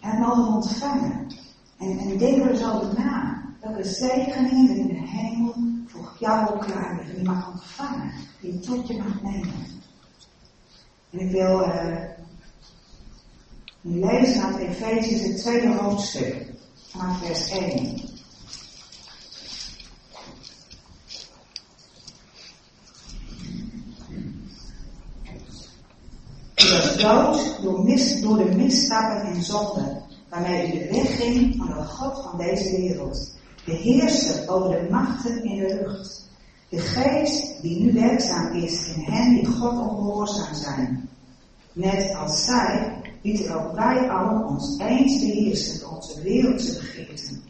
En 0.00 0.18
mogen 0.18 0.54
ontvangen. 0.54 1.26
En, 1.78 1.98
en 1.98 2.18
denk 2.18 2.44
er 2.44 2.50
eens 2.50 2.64
over 2.64 2.94
na. 2.98 3.44
Welke 3.60 3.84
zegeningen 3.84 4.76
in 4.76 4.86
de 4.88 5.08
hemel 5.08 5.54
voor 5.86 6.16
jou 6.18 6.54
ook 6.54 6.64
klaar. 6.64 7.04
Die 7.06 7.16
je 7.16 7.22
mag 7.22 7.52
ontvangen. 7.52 8.12
Die 8.40 8.52
je 8.52 8.58
tot 8.58 8.86
je 8.86 8.96
mag 8.96 9.22
nemen. 9.22 9.54
En 11.10 11.18
ik 11.18 11.30
wil 11.30 11.60
uh, 11.60 11.96
lezen 13.80 14.42
uit 14.42 14.56
Efeziërs 14.56 15.22
het 15.22 15.36
tweede 15.36 15.74
hoofdstuk. 15.74 16.46
Vanaf 16.88 17.18
vers 17.18 17.50
1. 17.50 18.14
U 26.64 26.70
was 26.70 26.96
dood 26.96 27.62
door, 27.62 27.84
mis, 27.84 28.20
door 28.20 28.36
de 28.36 28.56
misstappen 28.56 29.32
en 29.32 29.42
zonden, 29.42 30.02
waarmee 30.28 30.66
u 30.66 30.78
de 30.78 30.88
weg 30.90 31.16
ging 31.16 31.54
van 31.56 31.66
de 31.66 31.84
God 31.84 32.22
van 32.22 32.38
deze 32.38 32.80
wereld. 32.80 33.38
De 33.64 33.72
heerser 33.72 34.48
over 34.48 34.70
de 34.70 34.90
machten 34.90 35.44
in 35.44 35.58
de 35.58 35.74
lucht. 35.74 36.30
De 36.68 36.78
geest 36.78 37.62
die 37.62 37.80
nu 37.80 37.92
werkzaam 37.92 38.52
is 38.52 38.94
in 38.94 39.02
hen 39.02 39.34
die 39.34 39.46
God 39.46 39.72
ongehoorzaam 39.72 40.54
zijn. 40.54 41.08
Net 41.72 42.14
als 42.14 42.44
zij 42.44 43.00
lieten 43.22 43.54
ook 43.54 43.74
wij 43.74 44.10
allen 44.10 44.46
ons 44.46 44.78
eens 44.78 45.20
beheersen 45.20 45.80
door 45.80 45.94
onze 45.94 46.22
wereldse 46.22 46.72
begeerten. 46.72 47.42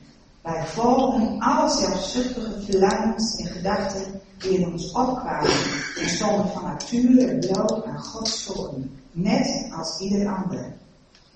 Wij 0.42 0.66
volgen 0.66 1.38
alle 1.38 1.70
zelfzuchtige 1.70 2.60
verlangens 2.60 3.36
en 3.36 3.46
gedachten 3.46 4.20
die 4.38 4.58
in 4.58 4.72
ons 4.72 4.92
opkwamen 4.92 5.50
en 6.00 6.08
stonden 6.08 6.48
van 6.48 6.62
nature 6.62 7.38
bloot 7.38 7.84
aan 7.84 7.98
Gods 7.98 8.44
toorn, 8.44 8.90
net 9.12 9.68
als 9.76 10.00
ieder 10.00 10.36
ander. 10.36 10.76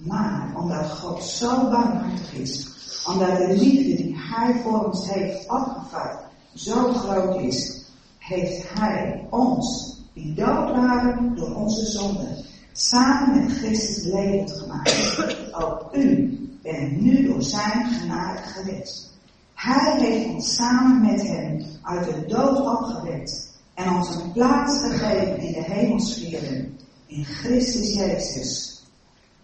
Maar 0.01 0.53
omdat 0.57 0.91
God 0.91 1.23
zo 1.23 1.71
barmhartig 1.71 2.33
is, 2.33 2.69
omdat 3.09 3.37
de 3.37 3.57
liefde 3.57 4.03
die 4.03 4.17
Hij 4.19 4.61
voor 4.63 4.85
ons 4.85 5.11
heeft 5.11 5.49
opgevat 5.49 6.19
zo 6.55 6.93
groot 6.93 7.41
is, 7.41 7.85
heeft 8.19 8.73
Hij 8.75 9.27
ons, 9.31 9.97
die 10.13 10.35
dood 10.35 10.71
waren 10.71 11.35
door 11.37 11.55
onze 11.55 11.87
zonden, 11.87 12.45
samen 12.73 13.41
met 13.41 13.53
Christus 13.53 14.05
levend 14.05 14.53
gemaakt. 14.53 15.55
Ook 15.55 15.89
u 15.93 16.39
bent 16.63 17.01
nu 17.01 17.27
door 17.27 17.43
zijn 17.43 17.91
genade 17.91 18.39
gered. 18.39 19.09
Hij 19.55 20.01
heeft 20.01 20.35
ons 20.35 20.55
samen 20.55 21.01
met 21.01 21.23
hem 21.23 21.65
uit 21.83 22.05
de 22.05 22.27
dood 22.27 22.61
opgewekt 22.61 23.59
en 23.75 23.95
ons 23.95 24.15
een 24.15 24.33
plaats 24.33 24.81
gegeven 24.81 25.39
in 25.39 25.53
de 25.53 25.63
hemelsferen, 25.63 26.79
in 27.07 27.25
Christus 27.25 27.95
Jezus. 27.95 28.70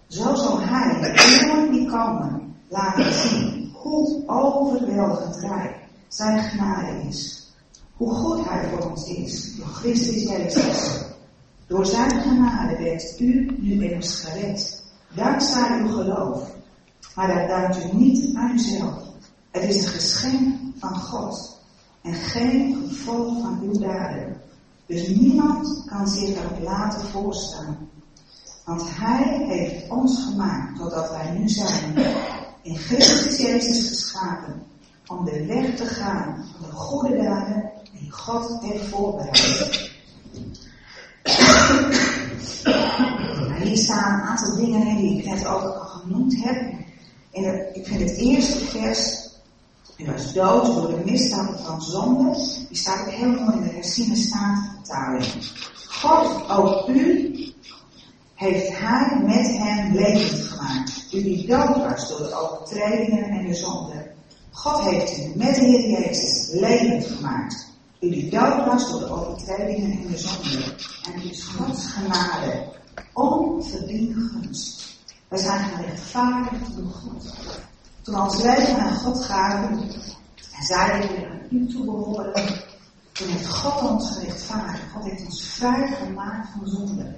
Zo 0.09 0.35
zal 0.35 0.61
hij 0.61 1.01
de 1.01 1.13
eeuwen 1.23 1.73
die 1.73 1.91
komen 1.91 2.55
laten 2.69 3.13
zien 3.13 3.73
hoe 3.73 4.23
overweldigend 4.27 5.37
rijk 5.37 5.77
zijn 6.09 6.39
genade 6.39 7.09
is. 7.09 7.51
Hoe 7.97 8.15
goed 8.15 8.49
hij 8.49 8.69
voor 8.69 8.91
ons 8.91 9.09
is, 9.09 9.57
door 9.57 9.67
Christus 9.67 10.23
Jezus. 10.23 11.05
Door 11.67 11.87
zijn 11.87 12.11
genade 12.11 12.77
bent 12.77 13.21
u 13.21 13.57
nu 13.59 13.85
immers 13.85 14.21
gered, 14.21 14.85
dankzij 15.15 15.81
uw 15.81 15.89
geloof. 15.89 16.55
Maar 17.15 17.35
dat 17.35 17.49
dankt 17.49 17.85
u 17.85 17.97
niet 17.97 18.37
aan 18.37 18.51
uzelf. 18.51 19.05
Het 19.51 19.65
is 19.65 19.85
een 19.85 19.93
geschenk 19.93 20.57
van 20.77 20.97
God 20.97 21.61
en 22.03 22.15
geen 22.15 22.75
gevolg 22.89 23.41
van 23.41 23.61
uw 23.63 23.73
daden. 23.73 24.41
Dus 24.87 25.09
niemand 25.09 25.85
kan 25.87 26.09
zich 26.09 26.35
dat 26.35 26.63
laten 26.63 27.01
voorstaan. 27.01 27.89
Want 28.67 28.83
Hij 28.87 29.47
heeft 29.49 29.89
ons 29.89 30.25
gemaakt 30.25 30.79
totdat 30.79 31.11
wij 31.11 31.31
nu 31.31 31.49
zijn, 31.49 31.95
in 32.63 32.77
Christus 32.77 33.37
Jezus 33.37 33.89
geschapen, 33.89 34.63
om 35.07 35.25
de 35.25 35.47
weg 35.47 35.75
te 35.75 35.87
gaan 35.87 36.45
van 36.53 36.71
de 36.71 36.77
goede 36.77 37.23
daden 37.23 37.71
die 37.93 38.11
God 38.11 38.63
heeft 38.63 38.89
voorbereid. 38.89 39.91
Hier 43.63 43.77
staan 43.77 44.15
een 44.15 44.27
aantal 44.27 44.57
dingen 44.57 44.87
in 44.87 44.97
die 44.97 45.19
ik 45.19 45.25
net 45.25 45.47
ook 45.47 45.63
al 45.63 45.87
genoemd 45.87 46.45
heb. 46.45 46.75
En 47.33 47.75
ik 47.75 47.87
vind 47.87 48.01
het 48.01 48.17
eerste 48.17 48.59
vers 48.59 49.27
hij 49.97 50.07
was 50.13 50.33
dood 50.33 50.65
door 50.67 50.89
de 50.89 51.11
misdaden 51.11 51.59
van 51.59 51.83
zonde. 51.83 52.35
Die 52.69 52.77
staat 52.77 53.01
ook 53.01 53.13
heel 53.13 53.29
mooi 53.29 53.57
in 53.57 53.63
de 53.63 53.75
herziene 53.75 54.17
staatvertaling. 54.17 55.25
God, 55.89 56.51
ook 56.51 56.89
u, 56.89 57.35
heeft 58.37 58.79
hij 58.79 59.21
met 59.25 59.57
hem 59.59 59.95
levend 59.95 60.43
gemaakt. 60.43 61.07
U 61.13 61.23
die 61.23 61.47
dood 61.47 61.77
was 61.77 62.09
door 62.09 62.19
de 62.19 62.35
overtredingen 62.35 63.25
en 63.25 63.47
de 63.47 63.55
zonde. 63.55 64.11
God 64.51 64.81
heeft 64.81 65.19
u 65.19 65.33
met 65.35 65.55
de 65.55 65.61
Heer 65.61 65.91
Jezus 65.91 66.49
levend 66.53 67.07
gemaakt. 67.07 67.75
U 68.01 68.11
die 68.11 68.31
dood 68.31 68.67
was 68.67 68.91
door 68.91 69.01
de 69.01 69.11
overtredingen 69.11 69.91
en 69.91 70.07
de 70.11 70.19
zonde. 70.19 70.65
En 71.05 71.13
het 71.13 71.25
is 71.25 71.43
Gods 71.45 71.87
genade. 71.87 72.65
Onverdiende 73.13 74.21
gunst. 74.21 74.97
Wij 75.29 75.39
zijn 75.39 75.65
gerechtvaardigd 75.65 76.77
door 76.77 76.91
God. 76.91 77.35
Toen 78.03 78.21
ons 78.21 78.43
leven 78.43 78.77
aan 78.77 78.95
God 78.95 79.25
gaven 79.25 79.79
en 80.57 80.63
zeiden 80.63 81.11
we 81.11 81.27
aan 81.27 81.41
u 81.51 81.67
toe 81.67 81.85
behoren, 81.85 82.33
toen 83.13 83.29
heeft 83.29 83.49
God 83.49 83.91
ons 83.91 84.11
gerechtvaardigd. 84.11 84.91
God 84.93 85.05
heeft 85.05 85.25
ons 85.25 85.43
vrij 85.43 85.87
gemaakt 85.87 86.49
van 86.59 86.69
zonde. 86.69 87.15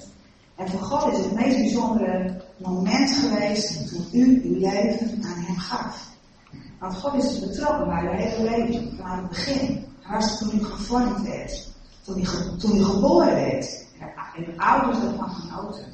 En 0.59 0.69
voor 0.69 0.81
God 0.81 1.13
is 1.13 1.19
het 1.19 1.35
meest 1.35 1.57
bijzondere 1.57 2.41
moment 2.57 3.11
geweest 3.11 3.89
toen 3.89 4.09
u 4.13 4.41
uw 4.45 4.59
leven 4.59 5.25
aan 5.25 5.43
hem 5.45 5.59
gaf. 5.59 6.09
Want 6.79 6.95
God 6.97 7.15
is 7.23 7.41
betrokken 7.41 7.87
bij 7.87 8.03
uw 8.03 8.11
hele 8.11 8.51
leven, 8.51 8.97
van 8.97 9.19
het 9.19 9.29
begin. 9.29 9.85
Hartstikke 10.03 10.57
toen 10.57 10.61
u 10.61 10.65
gevormd 10.65 11.23
werd, 11.23 11.73
toen 12.05 12.19
u, 12.19 12.25
toen 12.59 12.77
u 12.77 12.85
geboren 12.85 13.35
werd, 13.35 13.87
in 14.35 14.45
de 14.45 14.59
ouders 14.59 14.99
van 15.17 15.31
genoten. 15.31 15.87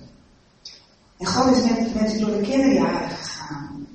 En 1.18 1.26
God 1.26 1.56
is 1.56 1.62
met, 1.62 1.94
met 1.94 2.14
u 2.14 2.18
door 2.18 2.30
de 2.30 2.40
kinderjaren 2.40 3.08
gegaan. 3.08 3.86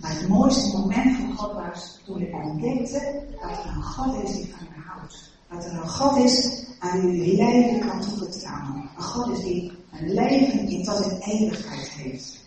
Maar 0.00 0.10
het 0.10 0.28
mooiste 0.28 0.76
moment 0.76 1.16
voor 1.16 1.34
God 1.34 1.52
was 1.52 2.00
toen 2.04 2.20
ik 2.20 2.34
ontdekte 2.34 3.24
dat 3.40 3.50
er 3.50 3.70
een 3.76 3.82
God 3.82 4.22
is 4.22 4.32
die 4.32 4.54
van 4.56 4.66
je 4.74 4.82
houdt. 4.86 5.32
Dat 5.50 5.64
er 5.64 5.72
een 5.72 5.88
God 5.88 6.16
is 6.16 6.64
aan 6.78 7.00
wie 7.00 7.36
je 7.36 7.44
leven 7.44 7.88
kan 7.88 8.00
toevertrouwen. 8.00 8.90
Een 8.96 9.02
God 9.02 9.36
is 9.36 9.44
die 9.44 9.77
een 9.92 10.14
leven 10.14 10.68
in 10.68 10.84
tot 10.84 11.00
in 11.00 11.18
eeuwigheid 11.18 11.88
heeft. 11.88 12.38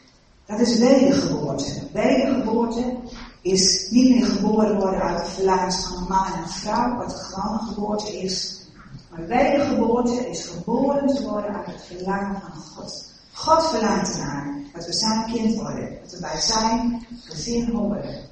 Dat 0.45 0.59
is 0.59 0.77
wedergeboorte. 0.77 1.87
Wedergeboorte 1.93 2.95
is 3.41 3.87
niet 3.89 4.15
meer 4.15 4.25
geboren 4.25 4.79
worden 4.79 5.01
uit 5.01 5.25
de 5.25 5.31
verlangens 5.31 5.85
van 5.85 5.97
een 5.97 6.07
man 6.07 6.25
en 6.25 6.41
een 6.41 6.49
vrouw, 6.49 6.97
wat 6.97 7.09
de 7.09 7.15
gewone 7.15 7.59
geboorte 7.59 8.21
is. 8.21 8.65
Maar 9.09 9.27
wedergeboorte 9.27 10.29
is 10.29 10.45
geboren 10.45 11.07
te 11.07 11.23
worden 11.23 11.55
uit 11.55 11.65
het 11.65 11.83
verlangen 11.83 12.41
van 12.41 12.61
God. 12.61 13.09
God 13.31 13.69
verlangt 13.69 14.17
ernaar 14.17 14.61
dat 14.73 14.85
we 14.85 14.93
zijn 14.93 15.31
kind 15.31 15.55
worden, 15.55 15.97
dat 16.01 16.11
we 16.11 16.19
bij 16.19 16.39
zijn 16.39 17.07
gezin 17.23 17.69
horen. 17.69 18.29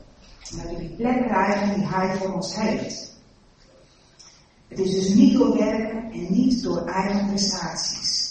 En 0.51 0.57
dat 0.57 0.69
we 0.69 0.77
die 0.77 0.95
plek 0.95 1.25
krijgen 1.25 1.73
die 1.73 1.87
Hij 1.87 2.15
voor 2.15 2.33
ons 2.33 2.55
heeft. 2.55 3.17
Het 4.67 4.79
is 4.79 4.91
dus 4.91 5.13
niet 5.13 5.33
door 5.33 5.57
werken 5.57 6.11
en 6.11 6.27
niet 6.29 6.63
door 6.63 6.85
eigen 6.85 7.27
prestaties. 7.27 8.28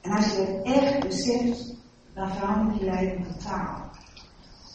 En 0.00 0.10
als 0.10 0.26
je 0.26 0.36
het 0.36 0.76
echt 0.76 1.00
beseft, 1.00 1.74
dan 2.14 2.32
verandert 2.32 2.78
je 2.78 2.84
leven 2.84 3.26
totaal. 3.32 3.90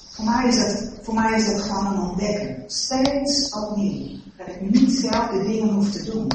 Voor 0.09 0.25
mij 0.25 0.47
is 0.47 0.55
dat, 0.55 0.93
voor 1.01 1.13
mij 1.13 1.33
is 1.39 1.45
dat 1.45 1.61
gewoon 1.61 1.85
een 1.85 2.09
ontdekken. 2.09 2.63
Steeds 2.67 3.53
opnieuw. 3.53 4.17
Dat 4.37 4.47
ik 4.47 4.61
niet 4.61 4.91
zelf 4.91 5.29
de 5.29 5.43
dingen 5.43 5.73
hoef 5.73 5.91
te 5.91 6.03
doen. 6.03 6.27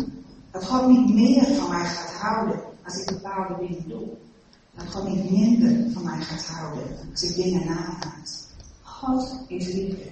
Dat 0.51 0.67
God 0.67 0.89
niet 0.89 1.15
meer 1.15 1.45
van 1.45 1.69
mij 1.69 1.87
gaat 1.87 2.13
houden 2.13 2.61
als 2.85 2.97
ik 2.97 3.07
bepaalde 3.07 3.67
dingen 3.67 3.89
doe. 3.89 4.09
Dat 4.75 4.87
God 4.87 5.09
niet 5.09 5.31
minder 5.31 5.93
van 5.93 6.05
mij 6.05 6.21
gaat 6.21 6.47
houden 6.47 6.85
als 7.11 7.23
ik 7.23 7.35
dingen 7.35 7.67
nalaat. 7.67 8.49
God 8.83 9.45
is 9.47 9.67
liefde. 9.67 10.11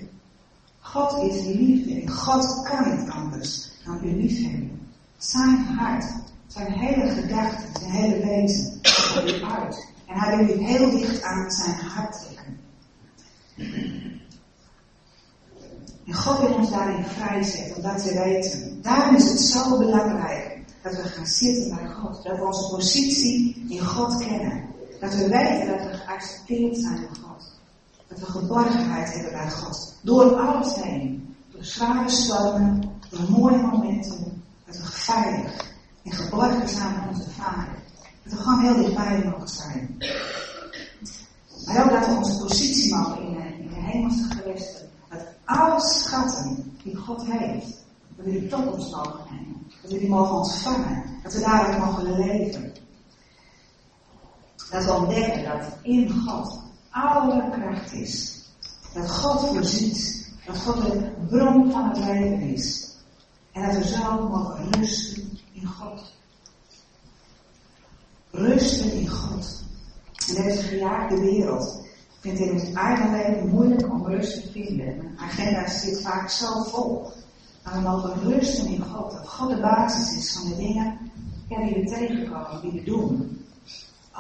God 0.81 1.23
is 1.23 1.45
liefde 1.45 1.97
God 2.09 2.63
kan 2.63 2.99
niet 2.99 3.11
anders 3.11 3.71
dan 3.85 4.01
u 4.05 4.17
liefhebben. 4.17 4.81
Zijn 5.19 5.57
hart, 5.57 6.05
zijn 6.47 6.73
hele 6.73 7.09
gedachten, 7.09 7.81
zijn 7.81 7.91
hele 7.91 8.27
wezen, 8.27 8.81
uit. 9.59 9.87
En 10.07 10.19
hij 10.19 10.37
wil 10.37 10.57
u 10.57 10.63
heel 10.63 10.91
dicht 10.91 11.23
aan 11.23 11.51
zijn 11.51 11.75
hart 11.75 12.27
trekken. 12.27 12.61
En 16.07 16.15
God 16.15 16.39
wil 16.39 16.55
ons 16.55 16.71
daarin 16.71 17.05
vrijzetten, 17.05 17.83
dat 17.83 18.03
we 18.03 18.15
weten. 18.15 18.83
Daarom 18.83 19.17
is 19.17 19.31
het 19.31 19.41
zo 19.41 19.79
belangrijk 19.79 20.65
dat 20.83 20.97
we 20.97 21.03
gaan 21.03 21.27
zitten 21.27 21.75
bij 21.77 21.89
God. 21.89 22.23
Dat 22.23 22.39
we 22.39 22.45
onze 22.45 22.69
positie 22.69 23.65
in 23.69 23.81
God 23.81 24.19
kennen. 24.19 24.65
Dat 25.01 25.15
we 25.15 25.29
weten 25.29 25.69
dat 25.69 25.87
we 25.87 25.97
geaccepteerd 25.97 26.77
zijn 26.77 26.97
door 26.97 27.17
God. 27.23 27.53
Dat 28.09 28.19
we 28.19 28.27
geborgenheid 28.27 29.13
hebben 29.13 29.33
bij 29.33 29.51
God. 29.51 29.95
Door 30.03 30.35
alles 30.35 30.75
heen. 30.75 31.37
Door 31.51 31.65
zware 31.65 32.09
stormen, 32.09 32.81
door 33.11 33.31
mooie 33.31 33.57
momenten. 33.57 34.43
Dat 34.67 34.77
we 34.77 34.87
veilig 34.87 35.75
en 36.07 36.13
geborgen 36.13 36.69
zijn 36.69 36.95
met 36.95 37.09
onze 37.09 37.31
Vader. 37.31 37.69
Dat 38.23 38.33
we 38.33 38.39
gewoon 38.39 38.61
heel 38.61 38.77
dichtbij 38.77 39.25
mogen 39.25 39.49
zijn. 39.49 39.97
Maar 41.67 41.85
ook 41.85 41.91
dat 41.91 42.07
we 42.07 42.15
onze 42.15 42.39
positie 42.39 42.95
mogen 42.95 43.23
in 43.23 43.33
de, 43.35 43.59
in 43.59 43.69
de 43.69 43.75
hemelse 43.75 44.25
gewesten. 44.25 44.89
Dat 45.09 45.27
alle 45.45 45.81
schatten 45.81 46.77
die 46.83 46.97
God 46.97 47.27
heeft, 47.27 47.85
dat 48.17 48.27
we 48.27 48.31
die 48.31 48.49
tot 48.49 48.73
ons 48.73 48.91
mogen 48.91 49.21
nemen. 49.31 49.67
Dat 49.83 49.91
we 49.91 49.99
die 49.99 50.09
mogen 50.09 50.37
ontvangen. 50.37 51.05
Dat 51.23 51.33
we 51.33 51.41
daaruit 51.41 51.79
mogen 51.79 52.13
leven. 52.13 52.73
Dat 54.71 54.85
we 54.85 54.93
ontdekken 54.93 55.45
dat 55.45 55.77
in 55.83 56.11
God 56.11 56.61
alle 56.91 57.51
kracht 57.51 57.93
is. 57.93 58.45
Dat 58.95 59.11
God 59.11 59.49
voorziet. 59.49 60.31
Dat 60.47 60.59
God 60.59 60.83
de 60.83 61.13
bron 61.29 61.71
van 61.71 61.89
het 61.89 61.99
leven 61.99 62.41
is. 62.41 62.95
En 63.53 63.63
dat 63.63 63.77
we 63.77 63.89
zo 63.89 64.29
mogen 64.29 64.73
rusten 64.73 65.26
God. 65.67 66.15
Rusten 68.31 68.93
in 68.93 69.09
God. 69.09 69.65
In 70.27 70.35
deze 70.35 70.63
gejaagde 70.63 71.21
wereld 71.21 71.85
vindt 72.21 72.41
in 72.41 72.55
het 72.55 72.73
eigen 72.73 73.11
leven 73.11 73.49
moeilijk 73.49 73.93
om 73.93 74.07
rust 74.07 74.43
te 74.43 74.51
vinden. 74.51 74.97
Mijn 74.97 75.19
agenda 75.19 75.69
zit 75.69 76.01
vaak 76.01 76.31
zo 76.31 76.63
vol. 76.63 77.13
Maar 77.65 77.75
we 77.75 77.81
mogen 77.81 78.23
rusten 78.23 78.67
in 78.67 78.83
God. 78.83 79.11
Dat 79.11 79.29
God 79.29 79.51
de 79.51 79.61
basis 79.61 80.17
is 80.17 80.33
van 80.33 80.49
de 80.49 80.57
dingen 80.57 80.99
ja, 81.49 81.65
die 81.65 81.75
we 81.75 81.85
tegenkomen, 81.85 82.61
die 82.61 82.73
we 82.73 82.83
doen. 82.83 83.45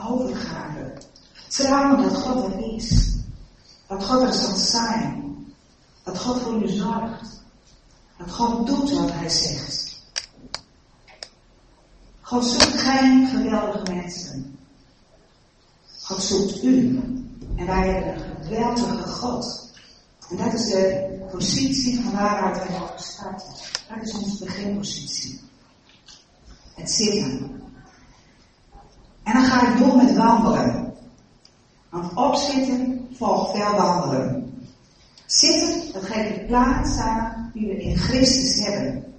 Overgave. 0.09 0.93
Vertrouwen 1.33 2.03
dat 2.03 2.17
God 2.17 2.53
er 2.53 2.75
is. 2.75 3.17
Dat 3.87 4.05
God 4.05 4.23
er 4.23 4.33
zal 4.33 4.57
zijn. 4.57 5.37
Dat 6.03 6.19
God 6.19 6.41
voor 6.41 6.61
je 6.61 6.69
zorgt. 6.69 7.43
Dat 8.19 8.31
God 8.31 8.67
doet 8.67 8.93
wat 8.93 9.12
hij 9.12 9.29
zegt. 9.29 9.86
God 12.26 12.45
zoekt 12.45 12.80
geen 12.80 13.26
geweldige 13.26 13.92
mensen. 13.92 14.59
God 16.02 16.23
zoekt 16.23 16.62
u. 16.62 17.00
En 17.56 17.66
wij 17.66 17.88
hebben 17.88 18.14
een 18.14 18.45
geweldige 18.45 19.09
God. 19.09 19.73
En 20.30 20.37
dat 20.37 20.52
is 20.52 20.66
de 20.66 21.18
positie 21.30 22.00
van 22.00 22.12
waaruit 22.12 22.56
wij 22.56 22.78
mogen 22.78 23.00
starten. 23.00 23.49
Dat 23.88 24.02
is 24.02 24.14
onze 24.14 24.45
beginpositie. 24.45 25.40
Het 26.75 26.90
zitten. 26.90 27.61
En 29.23 29.33
dan 29.33 29.45
ga 29.45 29.68
ik 29.68 29.78
door 29.78 29.97
met 29.97 30.16
wandelen. 30.16 30.95
Want 31.90 32.14
opzitten 32.14 33.09
volgt 33.12 33.56
veel 33.56 33.75
wandelen. 33.75 34.54
Zitten, 35.26 35.92
dat 35.92 36.04
geeft 36.04 36.35
de 36.35 36.45
plaats 36.45 36.99
aan 36.99 37.50
die 37.54 37.66
we 37.66 37.83
in 37.83 37.97
Christus 37.97 38.66
hebben. 38.66 39.14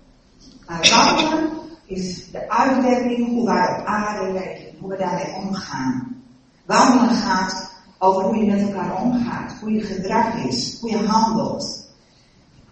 Maar 0.65 0.89
wandelen 0.89 1.56
is 1.88 2.32
de 2.32 2.50
uitwerking 2.50 3.27
hoe 3.27 3.46
wij 3.46 3.79
op 3.79 3.86
aarde 3.86 4.32
leven, 4.32 4.79
hoe 4.79 4.89
we 4.89 4.98
daarmee 4.98 5.36
omgaan. 5.36 6.24
Wandelen 6.65 7.15
gaat 7.15 7.72
over 7.98 8.24
hoe 8.24 8.38
je 8.38 8.51
met 8.51 8.62
elkaar 8.62 9.01
omgaat, 9.01 9.53
hoe 9.60 9.72
je 9.72 9.82
gedrag 9.82 10.34
is, 10.34 10.79
hoe 10.79 10.89
je 10.89 11.06
handelt. 11.06 11.86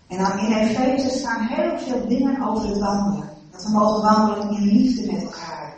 En 0.07 0.17
dan 0.17 0.39
in 0.39 0.51
Efeze 0.51 1.09
staan 1.09 1.47
heel 1.47 1.79
veel 1.79 2.07
dingen 2.07 2.47
over 2.47 2.67
het 2.67 2.79
wandelen. 2.79 3.29
Dat 3.51 3.63
we 3.63 3.69
mogen 3.69 4.01
wandelen 4.01 4.57
in 4.57 4.63
liefde 4.63 5.11
met 5.11 5.23
elkaar. 5.23 5.73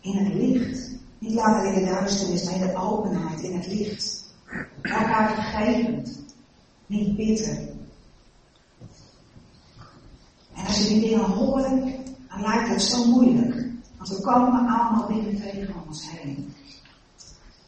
In 0.00 0.16
het 0.16 0.34
licht. 0.34 0.90
Niet 1.18 1.34
langer 1.34 1.64
in 1.64 1.74
de 1.74 1.90
duisternis, 1.90 2.44
maar 2.44 2.54
in 2.54 2.60
de 2.60 2.76
openheid, 2.76 3.40
in 3.40 3.56
het 3.56 3.66
licht. 3.66 4.24
Elkaar 4.82 5.34
vergevend. 5.34 6.20
Niet 6.86 7.16
bitter. 7.16 7.58
En 10.54 10.66
als 10.66 10.82
je 10.82 10.88
die 10.88 11.00
dingen 11.00 11.24
hoort, 11.24 11.66
dan 12.36 12.50
lijkt 12.50 12.68
het 12.68 12.82
zo 12.82 13.04
moeilijk. 13.04 13.66
Want 13.96 14.08
we 14.08 14.20
komen 14.20 14.66
allemaal 14.66 15.06
dingen 15.08 15.36
tegen 15.40 15.74
ons 15.86 16.10
heen. 16.10 16.54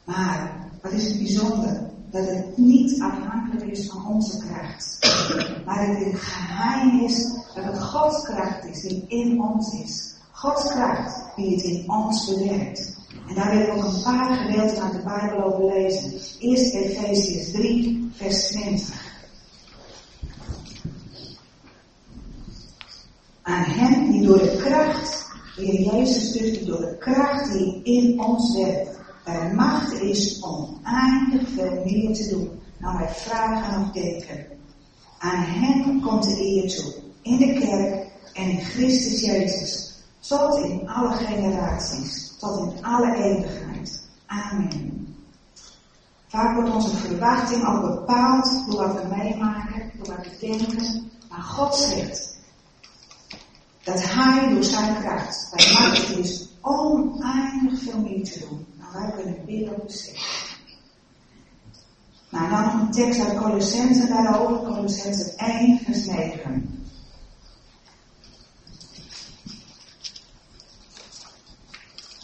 Maar 0.05 0.69
wat 0.83 0.93
is 0.93 1.05
het 1.05 1.19
bijzonder? 1.19 1.91
Dat 2.11 2.27
het 2.29 2.57
niet 2.57 3.01
afhankelijk 3.01 3.71
is 3.71 3.91
van 3.91 4.07
onze 4.07 4.39
kracht. 4.39 4.99
Maar 5.65 5.87
het 5.87 6.15
geheim 6.15 7.01
is 7.01 7.33
dat 7.55 7.65
het 7.65 7.83
Gods 7.83 8.23
kracht 8.23 8.65
is 8.65 8.81
die 8.81 9.05
in 9.09 9.43
ons 9.43 9.83
is. 9.83 10.15
Gods 10.31 10.73
kracht 10.73 11.37
die 11.37 11.55
het 11.55 11.63
in 11.63 11.91
ons 11.91 12.35
bewerkt. 12.35 12.97
En 13.29 13.35
daar 13.35 13.51
wil 13.51 13.61
ik 13.61 13.73
ook 13.73 13.85
een 13.85 14.03
paar 14.03 14.37
gedeelten 14.37 14.83
uit 14.83 14.93
de 14.93 15.03
Bijbel 15.03 15.45
over 15.45 15.65
lezen. 15.65 16.13
Eerst 16.39 16.75
Efeziërs 16.75 17.51
3, 17.53 18.11
vers 18.13 18.47
20. 18.47 19.08
Aan 23.49 23.65
hem 23.65 24.11
die 24.13 24.27
door 24.27 24.39
de 24.39 24.57
kracht, 24.57 25.27
die 25.57 25.91
Jezus 25.91 26.33
die 26.33 26.65
door 26.65 26.81
de 26.81 26.97
kracht 26.99 27.53
die 27.53 27.83
in 27.83 28.21
ons 28.21 28.57
werkt, 28.57 28.99
er 29.25 29.55
macht 29.55 29.93
is 30.01 30.41
om 30.41 30.81
eindig 30.85 31.49
veel 31.49 31.83
meer 31.85 32.15
te 32.15 32.29
doen 32.29 32.61
dan 32.81 32.97
wij 32.97 33.09
vragen 33.09 33.81
of 33.81 33.91
denken. 33.91 34.47
Aan 35.19 35.43
hem 35.45 36.01
komt 36.03 36.25
de 36.25 36.41
eer 36.41 36.77
toe, 36.77 36.95
in 37.23 37.37
de 37.37 37.53
kerk 37.53 38.07
en 38.33 38.51
in 38.51 38.61
Christus 38.61 39.21
Jezus, 39.21 40.03
tot 40.19 40.65
in 40.65 40.89
alle 40.89 41.13
generaties, 41.13 42.37
tot 42.39 42.59
in 42.59 42.85
alle 42.85 43.15
eeuwigheid. 43.17 44.09
Amen. 44.27 45.17
Vaak 46.27 46.55
wordt 46.55 46.75
onze 46.75 46.97
verwachting 46.97 47.65
al 47.65 47.81
bepaald 47.81 48.65
door 48.71 48.87
wat 48.87 49.03
we 49.03 49.09
meemaken, 49.17 49.91
door 49.97 50.17
wat 50.17 50.27
we 50.27 50.47
denken, 50.47 51.11
maar 51.29 51.43
God 51.43 51.75
zegt 51.75 52.38
dat 53.89 54.03
Hij 54.05 54.49
door 54.55 54.65
zijn 54.65 55.03
kracht 55.03 55.49
bij 55.57 55.73
macht 55.73 56.17
is 56.17 56.49
oneindig 56.61 57.81
veel 57.81 57.99
meer 57.99 58.25
te 58.25 58.39
doen 58.39 58.67
dan 58.79 59.03
wij 59.03 59.13
kunnen 59.13 59.45
bidden 59.47 59.75
op 59.75 59.87
beseffen. 59.87 60.57
Nou, 62.31 62.51
dan 62.51 62.81
een 62.81 62.91
tekst 62.91 63.21
uit 63.21 63.39
Colossense 63.39 64.07
daarover, 64.07 64.75
Colossense 64.75 65.33
1, 65.37 65.79
vers 65.85 66.07
9. 66.07 66.87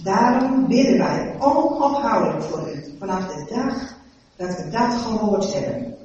Daarom 0.02 0.66
bidden 0.66 0.98
wij 0.98 1.36
onophoudelijk 1.38 2.42
voor 2.42 2.70
u, 2.74 2.96
vanaf 2.98 3.26
de 3.26 3.54
dag 3.54 3.94
dat 4.36 4.56
we 4.56 4.70
dat 4.70 4.92
gehoord 4.94 5.52
hebben. 5.52 5.96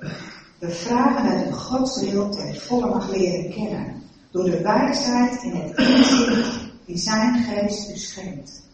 We 0.59 0.69
vragen 0.69 1.29
dat 1.29 1.47
u 1.47 1.51
Gods 1.51 2.01
wil 2.01 2.29
ten 2.29 2.55
volle 2.55 2.89
mag 2.89 3.09
leren 3.09 3.51
kennen, 3.51 4.08
door 4.31 4.43
de 4.43 4.61
wijsheid 4.61 5.43
in 5.43 5.51
het 5.51 5.77
inzicht 5.77 6.59
die 6.85 6.97
zijn 6.97 7.43
geest 7.43 7.89
u 7.89 7.97
schenkt. 7.97 8.67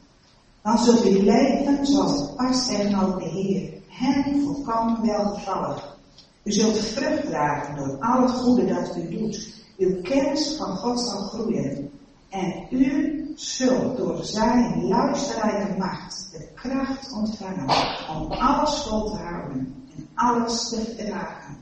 Dan 0.62 0.78
zult 0.78 1.06
u 1.06 1.24
leven 1.24 1.86
zoals 1.86 2.20
het 2.22 2.36
past 2.36 2.68
tegenover 2.68 3.20
de 3.20 3.30
Heer, 3.30 3.74
hem 3.88 4.42
volkomen 4.44 5.06
welgevallig. 5.06 5.98
U 6.44 6.52
zult 6.52 6.78
vrucht 6.78 7.26
dragen 7.26 7.76
door 7.76 7.98
al 8.00 8.22
het 8.22 8.32
goede 8.32 8.66
dat 8.66 8.96
u 8.98 9.10
doet. 9.10 9.64
Uw 9.78 10.02
kennis 10.02 10.56
van 10.58 10.76
God 10.78 11.00
zal 11.00 11.22
groeien. 11.22 11.92
En 12.30 12.68
u 12.70 13.22
zult 13.36 13.98
door 13.98 14.24
zijn 14.24 14.88
luisterrijke 14.88 15.78
macht 15.78 16.30
de 16.32 16.48
kracht 16.56 17.12
ontvangen 17.14 17.70
om 18.10 18.32
alles 18.32 18.84
vol 18.84 19.12
te 19.12 19.18
houden 19.18 19.84
en 19.98 20.08
alles 20.16 20.70
te 20.70 20.96
dragen. 20.96 21.58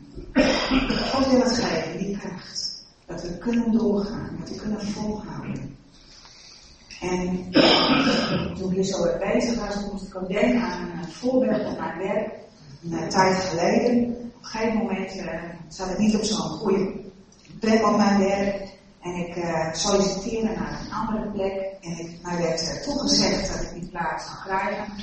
God 1.12 1.28
wil 1.28 1.40
het 1.40 1.52
geven, 1.52 1.98
die 1.98 2.18
kracht. 2.18 2.73
Dat 3.14 3.22
we 3.22 3.38
kunnen 3.38 3.72
doorgaan, 3.72 4.36
dat 4.40 4.50
we 4.50 4.56
kunnen 4.56 4.82
volhouden. 4.82 5.76
En 7.02 7.52
toen 8.58 8.74
ik 8.74 8.86
zo 8.86 9.18
bezig 9.20 9.60
was, 9.60 9.92
moest 9.92 10.08
ik 10.08 10.16
ook 10.16 10.28
denken 10.28 10.62
aan 10.62 10.82
een 10.82 11.12
voorbeeld 11.12 11.62
van 11.62 11.76
mijn 11.78 11.98
werk. 11.98 12.34
Een 12.84 13.10
tijd 13.10 13.36
geleden, 13.36 14.10
op 14.10 14.42
een 14.42 14.46
gegeven 14.46 14.78
moment 14.78 15.16
uh, 15.16 15.44
zat 15.68 15.90
ik 15.90 15.98
niet 15.98 16.16
op 16.16 16.24
zo'n 16.24 16.38
goede 16.38 16.92
plek 17.60 17.88
op 17.88 17.98
mijn 17.98 18.20
werk. 18.20 18.68
En 19.02 19.16
ik 19.16 19.36
uh, 19.36 19.74
solliciteerde 19.74 20.48
naar 20.48 20.80
een 20.82 20.94
andere 20.94 21.32
plek. 21.32 21.76
En 21.82 21.92
ik, 21.92 22.20
mij 22.24 22.38
werd 22.38 22.62
uh, 22.62 22.82
toegezegd 22.82 23.54
dat 23.54 23.62
ik 23.62 23.82
die 23.82 23.90
plaats 23.90 24.26
zou 24.26 24.38
krijgen. 24.44 24.94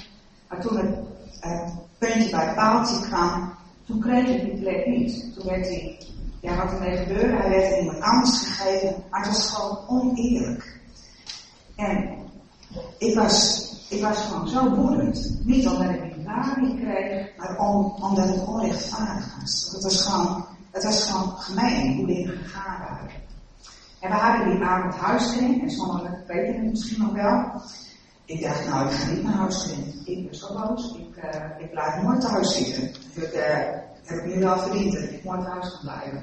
Maar 0.48 0.60
toen 0.60 0.76
het 0.76 0.98
puntje 1.98 2.30
bij 2.30 2.44
het 2.46 2.54
paaltje 2.54 3.00
kwam, 3.08 3.54
toen 3.86 4.00
kreeg 4.00 4.26
ik 4.26 4.44
die 4.44 4.60
plek 4.60 4.86
niet. 4.86 5.34
Toen 5.34 5.46
werd 5.46 5.68
hij, 5.68 5.98
ja 6.40 6.56
wat 6.56 6.72
ermee 6.72 6.96
gebeurde, 6.96 7.36
hij 7.36 7.48
werd 7.48 7.80
iemand 7.80 8.00
anders 8.00 8.46
gegeven. 8.46 9.04
Maar 9.10 9.20
het 9.20 9.28
was 9.28 9.50
gewoon 9.50 9.88
oneerlijk. 9.88 10.80
En 11.76 12.18
ik 12.98 13.14
was, 13.14 13.68
ik 13.88 14.02
was 14.02 14.20
gewoon 14.20 14.48
zo 14.48 14.74
woedend. 14.74 15.40
Niet 15.44 15.68
omdat 15.68 15.90
ik 15.90 16.24
baan 16.24 16.56
niet 16.60 16.80
kreeg, 16.80 17.36
maar 17.36 17.58
om, 17.58 17.84
omdat 17.84 18.28
het 18.28 18.44
onrechtvaardig 18.46 19.36
was. 19.40 19.70
Het 19.72 19.82
was 19.82 20.00
gewoon, 20.06 20.44
het 20.70 20.84
was 20.84 21.10
gewoon 21.10 21.28
gemeen 21.36 21.96
hoe 21.96 22.06
dingen 22.06 22.36
gegaan 22.36 22.80
waren. 22.80 23.10
En 24.00 24.10
we 24.10 24.16
hadden 24.16 24.50
die 24.50 24.64
avond 24.64 24.94
huiskring, 24.94 25.62
en 25.62 25.70
sommigen 25.70 26.24
weten 26.26 26.54
het 26.54 26.70
misschien 26.70 27.02
nog 27.02 27.12
wel. 27.12 27.62
Ik 28.24 28.42
dacht, 28.42 28.68
nou, 28.68 28.88
ik 28.88 28.92
ga 28.92 29.10
niet 29.10 29.22
naar 29.22 29.32
huiskring. 29.32 30.06
Ik 30.06 30.30
ben 30.30 30.38
zo 30.38 30.54
boos, 30.54 30.96
ik, 30.96 31.24
uh, 31.24 31.40
ik 31.58 31.70
blijf 31.70 32.02
nooit 32.02 32.20
thuis 32.20 32.56
zitten. 32.56 32.90
Uh, 33.16 33.79
heb 34.10 34.18
ik 34.18 34.34
nu 34.34 34.40
wel 34.40 34.58
verdiend, 34.58 34.92
dat 34.92 35.02
ik 35.02 35.24
nooit 35.24 35.44
thuis 35.44 35.70
kan 35.70 35.80
blijven. 35.82 36.22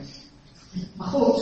Maar 0.96 1.08
goed, 1.08 1.40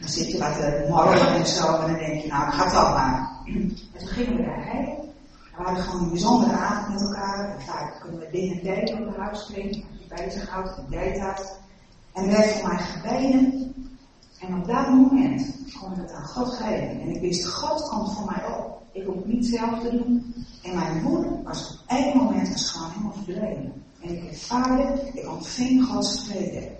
dan 0.00 0.08
zit 0.08 0.30
je 0.32 0.38
wat 0.38 0.88
morgen 0.88 1.34
en 1.34 1.46
zo 1.46 1.74
en 1.74 1.90
dan 1.90 1.98
denk 1.98 2.22
je, 2.22 2.28
nou, 2.28 2.50
gaat 2.50 2.72
dat 2.72 2.94
maar. 2.94 3.30
En 3.46 3.76
toen 3.98 4.08
gingen 4.08 4.36
we 4.36 4.42
daarheen 4.42 5.06
we 5.56 5.62
hadden 5.62 5.82
gewoon 5.84 6.02
een 6.02 6.10
bijzondere 6.10 6.52
avond 6.52 6.92
met 6.92 7.02
elkaar. 7.02 7.62
vaak 7.62 8.00
kunnen 8.00 8.20
we 8.20 8.28
dingen 8.30 8.62
delen 8.62 9.06
op 9.06 9.14
de. 9.14 9.30
Als 9.30 9.50
je 9.54 9.84
bezighoudt, 10.08 10.76
je 10.76 10.96
deed 10.96 11.20
dat. 11.20 11.58
En 12.12 12.24
er 12.24 12.30
werd 12.30 12.50
voor 12.50 12.68
mij 12.68 12.78
gebeden. 12.78 13.74
En 14.40 14.54
op 14.54 14.66
dat 14.66 14.88
moment 14.88 15.54
kon 15.80 15.92
ik 15.92 15.98
het 15.98 16.12
aan 16.12 16.24
God 16.24 16.54
geven. 16.54 17.00
En 17.00 17.08
ik 17.08 17.20
wist, 17.20 17.46
God 17.46 17.88
komt 17.88 18.12
voor 18.12 18.24
mij 18.24 18.44
op. 18.58 18.82
Ik 18.92 19.04
hoef 19.06 19.24
niet 19.24 19.46
zelf 19.46 19.80
te 19.80 19.90
doen. 19.90 20.34
En 20.62 20.74
mijn 20.74 21.02
moeder 21.02 21.42
was 21.42 21.70
op 21.70 21.96
één 21.96 22.16
moment 22.16 22.48
was 22.48 22.70
gewoon 22.70 22.90
helemaal 22.90 23.12
verdwenen. 23.12 23.84
En 24.00 24.16
ik 24.16 24.30
ervaarde, 24.30 25.10
ik 25.12 25.28
ontving 25.28 25.84
Gods 25.84 26.24
vrede. 26.24 26.76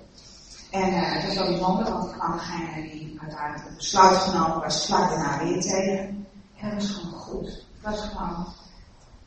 En 0.70 0.92
uh, 0.92 1.14
het 1.14 1.24
was 1.24 1.34
wel 1.34 1.46
bijzonder, 1.46 1.92
want 1.92 2.10
ik 2.10 2.18
kwam 2.18 2.32
degene 2.32 2.90
die 2.90 3.18
uiteindelijk 3.20 3.64
het 3.68 3.76
besluit 3.76 4.16
genomen 4.16 4.60
was, 4.60 4.86
vlak 4.86 5.08
daarna 5.10 5.44
weer 5.44 5.60
tegen. 5.60 6.26
En 6.56 6.70
dat 6.70 6.72
was 6.72 6.90
gewoon 6.90 7.20
goed. 7.20 7.46
Het 7.46 7.94
was 7.94 8.00
gewoon, 8.00 8.46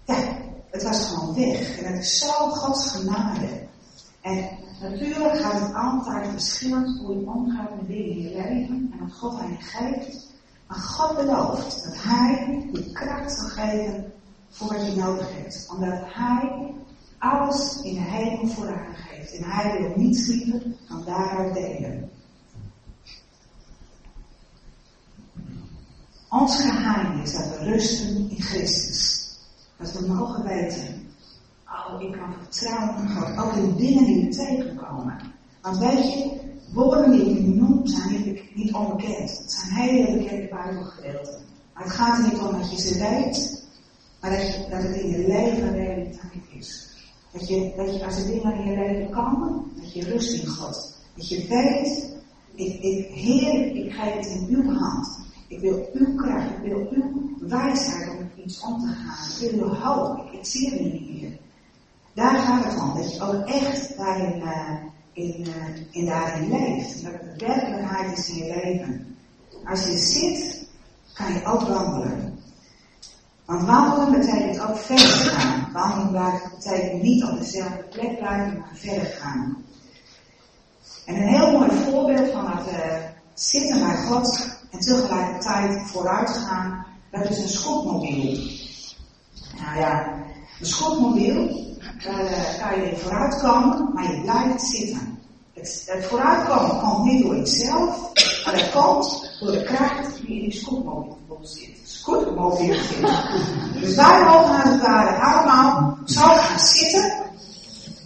ja, 0.05 0.37
het 0.69 0.83
was 0.83 1.07
gewoon 1.07 1.35
weg. 1.35 1.79
En 1.79 1.93
het 1.93 2.03
is 2.03 2.19
zo 2.19 2.31
Gods 2.31 2.91
genade. 2.91 3.67
En 4.21 4.49
natuurlijk 4.81 5.37
gaat 5.37 5.59
het 5.59 5.73
altijd 5.73 6.27
verschillend 6.27 6.99
hoe 6.99 7.19
je 7.19 7.27
omgaat 7.27 7.75
met 7.75 7.87
dingen 7.87 8.09
in 8.09 8.21
je 8.21 8.29
leven 8.29 8.89
en 8.91 8.99
wat 8.99 9.17
God 9.17 9.39
aan 9.39 9.51
je 9.51 9.57
geeft. 9.59 10.27
Maar 10.67 10.77
God 10.77 11.15
belooft 11.15 11.83
dat 11.83 11.95
Hij 11.97 12.67
je 12.71 12.91
kracht 12.91 13.31
zal 13.31 13.47
geven 13.47 14.13
voor 14.49 14.67
wat 14.67 14.85
je 14.85 14.95
nodig 14.95 15.33
hebt. 15.33 15.67
Omdat 15.71 15.99
Hij 16.03 16.73
alles 17.19 17.81
in 17.81 17.93
de 17.93 17.99
hemel 17.99 18.47
vooraan 18.47 18.95
geeft. 18.95 19.35
En 19.35 19.43
Hij 19.43 19.81
wil 19.81 19.93
niets 19.95 20.27
liever 20.27 20.61
dan 20.87 21.03
daaruit 21.05 21.53
delen. 21.53 22.09
Ons 26.29 26.61
geheim 26.61 27.21
is 27.21 27.33
dat 27.33 27.49
we 27.49 27.63
rusten 27.63 28.29
in 28.29 28.41
Christus. 28.41 29.29
Dat 29.77 29.91
we 29.91 30.07
mogen 30.07 30.43
weten. 30.43 31.07
Oh, 31.65 32.01
ik 32.01 32.11
kan 32.11 32.33
vertrouwen 32.33 32.89
op 32.89 33.09
God. 33.09 33.37
Ook 33.37 33.53
in 33.53 33.75
dingen 33.75 34.05
die 34.05 34.25
we 34.25 34.35
tegenkomen. 34.35 35.17
Want 35.61 35.77
weet 35.77 36.13
je, 36.13 36.39
woorden 36.73 37.11
die 37.11 37.37
ik 37.37 37.45
noem 37.45 37.87
zijn 37.87 38.39
niet 38.53 38.73
onbekend. 38.73 39.37
Het 39.37 39.51
zijn 39.51 39.71
hele 39.71 40.17
bekende 40.17 40.47
Bijbelgedeelten. 40.47 41.41
Maar 41.73 41.83
het 41.83 41.93
gaat 41.93 42.17
er 42.17 42.23
niet 42.23 42.39
om 42.41 42.51
dat 42.51 42.71
je 42.71 42.81
ze 42.81 42.99
weet, 42.99 43.67
maar 44.21 44.31
dat, 44.31 44.41
je, 44.41 44.67
dat 44.69 44.83
het 44.83 44.95
in 44.95 45.09
je 45.09 45.27
leven 45.27 45.71
realiteit 45.71 46.43
is. 46.49 46.88
Dat 47.31 47.47
je, 47.47 47.73
dat 47.75 47.95
je 47.95 48.05
als 48.05 48.17
er 48.17 48.25
dingen 48.25 48.53
in 48.53 48.71
je 48.71 48.77
leven 48.77 49.09
komen, 49.09 49.63
dat 49.75 49.93
je 49.93 50.03
rust 50.03 50.41
in 50.41 50.47
God. 50.47 50.97
Dat 51.15 51.29
je 51.29 51.47
weet, 51.47 52.17
ik, 52.55 52.81
ik, 52.81 53.07
Heer, 53.07 53.75
ik 53.75 53.93
geef 53.93 54.13
het 54.13 54.25
in 54.25 54.47
uw 54.49 54.73
hand. 54.73 55.19
Ik 55.47 55.59
wil 55.59 55.89
uw 55.93 56.15
kracht, 56.15 56.49
ik 56.49 56.71
wil 56.71 56.87
uw 56.91 57.35
wijsheid 57.39 58.09
om 58.09 58.43
iets 58.43 58.61
om 58.61 58.79
te 58.79 58.87
gaan. 58.87 59.47
Ik 59.47 59.51
wil 59.51 59.69
uw 59.69 59.73
hoop, 59.73 60.31
ik, 60.31 60.45
zie 60.45 60.69
het 60.69 60.81
niet 60.81 61.21
meer. 61.21 61.37
Daar 62.13 62.35
gaat 62.35 62.63
het 62.63 62.81
om, 62.81 62.95
dat 62.95 63.13
je 63.13 63.21
ook 63.21 63.47
echt 63.47 63.97
daarin, 63.97 64.41
uh, 64.41 64.75
in, 65.13 65.47
uh, 65.47 65.55
in 65.91 66.05
daarin 66.05 66.49
leeft. 66.49 67.03
Dat 67.03 67.11
het 67.11 67.39
de 67.39 67.45
werkelijkheid 67.45 68.17
is 68.17 68.29
in 68.29 68.35
je 68.35 68.61
leven. 68.63 69.17
Als 69.65 69.85
je 69.85 69.97
zit, 69.97 70.69
kan 71.13 71.33
je 71.33 71.45
ook 71.45 71.61
wandelen. 71.61 72.28
Want 73.49 73.65
wandelen 73.65 74.19
betekent 74.19 74.59
ook 74.61 74.77
verder 74.77 75.05
gaan. 75.05 75.69
Wandelen 75.73 76.41
betekent 76.55 77.01
niet 77.01 77.23
op 77.23 77.37
dezelfde 77.39 77.83
plek 77.89 78.17
blijven, 78.17 78.57
maar 78.57 78.69
verder 78.73 79.05
gaan. 79.05 79.65
En 81.05 81.15
een 81.15 81.27
heel 81.27 81.51
mooi 81.51 81.69
voorbeeld 81.71 82.31
van 82.31 82.47
het 82.47 82.67
uh, 82.67 82.95
zitten 83.33 83.79
bij 83.79 83.97
God 83.97 84.57
en 84.71 84.79
tegelijkertijd 84.79 85.89
vooruit 85.89 86.29
gaan, 86.29 86.85
dat 87.11 87.29
is 87.29 87.37
een 87.37 87.49
schotmobiel. 87.49 88.37
Nou 89.57 89.79
ja, 89.79 90.13
een 90.59 90.65
schotmobiel, 90.65 91.47
daar 92.03 92.23
uh, 92.23 92.59
kan 92.59 92.81
je 92.81 92.97
vooruitkomen, 92.97 93.93
maar 93.93 94.11
je 94.11 94.21
blijft 94.21 94.61
zitten. 94.61 95.19
Het, 95.53 95.83
het 95.85 96.05
vooruitkomen 96.05 96.79
komt 96.79 97.03
niet 97.03 97.23
door 97.23 97.35
jezelf, 97.35 98.11
maar 98.45 98.53
dat 98.53 98.71
komt 98.71 99.37
door 99.39 99.51
de 99.51 99.63
kracht 99.63 100.15
die 100.15 100.35
in 100.35 100.49
die 100.49 100.59
schotmobiel 100.59 101.39
zit. 101.41 101.78
Schotmobiel 101.89 102.73
zit. 102.73 103.11
Dus 103.73 103.95
wij 103.95 104.23
mogen 104.23 104.55
als 104.55 104.69
het 104.69 104.81
ware 104.81 105.17
allemaal 105.17 105.97
zo 106.05 106.21
gaan 106.21 106.59
zitten 106.59 107.11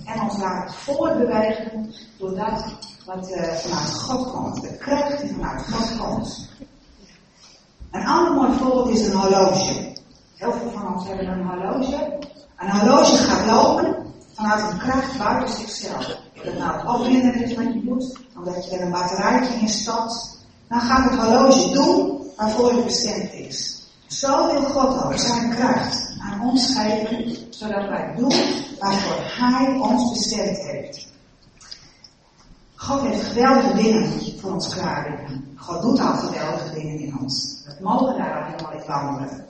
en 0.05 0.21
ons 0.21 0.37
laten 0.37 0.73
voortbewegen 0.73 1.93
door 2.17 2.35
dat 2.35 2.63
wat 3.05 3.29
uh, 3.29 3.53
vanuit 3.53 3.93
God 3.93 4.31
komt. 4.31 4.61
De 4.61 4.77
kracht 4.77 5.21
die 5.21 5.31
vanuit 5.33 5.65
God 5.71 5.97
komt. 5.97 6.49
Een 7.91 8.05
ander 8.05 8.33
mooi 8.33 8.57
voorbeeld 8.57 8.89
is 8.89 9.07
een 9.07 9.15
horloge. 9.15 9.93
Heel 10.35 10.51
veel 10.51 10.71
van 10.71 10.93
ons 10.93 11.07
hebben 11.07 11.27
een 11.27 11.47
horloge. 11.47 12.19
Een 12.57 12.71
horloge 12.71 13.17
gaat 13.17 13.45
lopen 13.51 13.95
vanuit 14.33 14.71
een 14.71 14.77
kracht 14.77 15.17
buiten 15.17 15.55
zichzelf. 15.55 16.17
Dat 16.43 16.57
nou 16.57 16.77
het 16.77 16.87
opwinden 16.87 17.33
is 17.33 17.55
wat 17.55 17.73
je 17.73 17.83
doet, 17.85 18.17
omdat 18.35 18.65
je 18.65 18.77
er 18.77 18.81
een 18.81 18.91
batterijtje 18.91 19.53
in 19.53 19.69
stopt, 19.69 20.45
dan 20.67 20.81
gaat 20.81 21.09
het 21.09 21.19
horloge 21.19 21.73
doen 21.73 22.21
waarvoor 22.35 22.71
het 22.71 22.85
bestemd 22.85 23.33
is. 23.33 23.72
Zo 24.19 24.51
wil 24.51 24.61
God 24.61 25.03
ook 25.03 25.17
zijn 25.17 25.49
kracht 25.49 26.13
aan 26.19 26.49
ons 26.49 26.75
geven, 26.75 27.37
zodat 27.49 27.87
wij 27.87 28.13
doen 28.17 28.33
waarvoor 28.79 29.47
Hij 29.47 29.77
ons 29.79 30.11
bestemd 30.11 30.57
heeft. 30.57 31.07
God 32.75 33.01
heeft 33.01 33.23
geweldige 33.23 33.73
dingen 33.73 34.39
voor 34.39 34.51
ons 34.51 34.75
klaar 34.75 35.31
God 35.55 35.81
doet 35.81 35.99
al 35.99 36.13
geweldige 36.13 36.73
dingen 36.73 36.99
in 36.99 37.19
ons. 37.19 37.63
We 37.65 37.83
mogen 37.83 38.17
daar 38.17 38.45
helemaal 38.45 38.71
in 38.71 38.87
wandelen. 38.87 39.45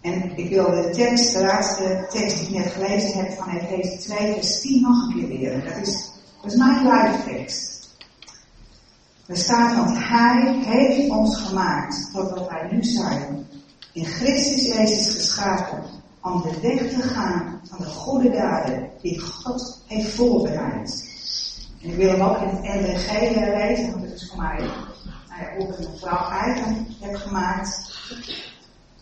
En 0.00 0.36
ik 0.36 0.48
wil 0.48 0.70
de 0.70 0.90
tekst, 0.90 1.32
de 1.32 1.44
laatste 1.44 2.06
tekst 2.10 2.38
die 2.38 2.46
ik 2.46 2.64
net 2.64 2.72
gelezen 2.72 3.18
heb 3.18 3.38
van 3.38 3.48
Efeze 3.48 3.98
2, 3.98 4.32
vers 4.32 4.60
10 4.60 4.82
nog 4.82 5.02
een 5.02 5.14
keer 5.14 5.38
leren. 5.38 5.64
Dat 5.64 5.86
is, 5.86 6.10
dat 6.42 6.52
is 6.52 6.58
mijn 6.58 6.86
lijftekst. 6.86 7.96
Er 9.26 9.36
staat, 9.36 9.76
want 9.76 9.96
Hij 9.98 10.54
heeft 10.64 11.10
ons 11.10 11.36
gemaakt 11.36 12.10
tot 12.12 12.30
wat 12.30 12.48
wij 12.48 12.68
nu 12.70 12.84
zijn. 12.84 13.46
In 13.96 14.04
Christus 14.04 14.64
Jezus 14.66 15.14
geschapen 15.14 15.82
om 16.22 16.42
de 16.42 16.60
weg 16.60 16.90
te 16.90 17.02
gaan 17.02 17.60
van 17.64 17.78
de 17.78 17.84
goede 17.84 18.30
daden 18.30 18.90
die 19.02 19.20
God 19.20 19.82
heeft 19.86 20.14
voorbereid. 20.14 21.08
En 21.82 21.88
ik 21.88 21.96
wil 21.96 22.10
hem 22.10 22.20
ook 22.20 22.40
in 22.40 22.48
het 22.48 22.62
NDG 22.62 23.10
lezen, 23.34 23.90
want 23.90 24.02
het 24.02 24.14
is 24.14 24.28
voor 24.28 24.42
mij 24.42 24.70
nou 25.28 25.58
ook 25.58 25.78
een 25.78 25.98
vrouw 25.98 26.30
eigen 26.30 26.86
heb 27.00 27.14
gemaakt. 27.14 27.98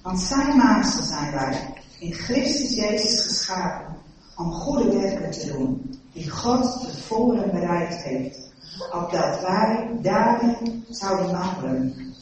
Want 0.03 0.21
zijn 0.21 0.57
maaksel 0.57 1.05
zijn 1.05 1.33
wij, 1.33 1.75
in 1.99 2.13
Christus 2.13 2.75
Jezus 2.75 3.23
geschapen, 3.23 3.97
om 4.37 4.53
goede 4.53 5.01
werken 5.01 5.31
te 5.31 5.47
doen, 5.47 6.01
die 6.13 6.31
God 6.31 6.81
tevoren 6.81 7.51
bereid 7.51 8.03
heeft, 8.03 8.53
opdat 8.93 9.41
wij 9.41 9.89
daarin 10.03 10.85
zouden 10.89 11.31
wandelen. 11.31 12.14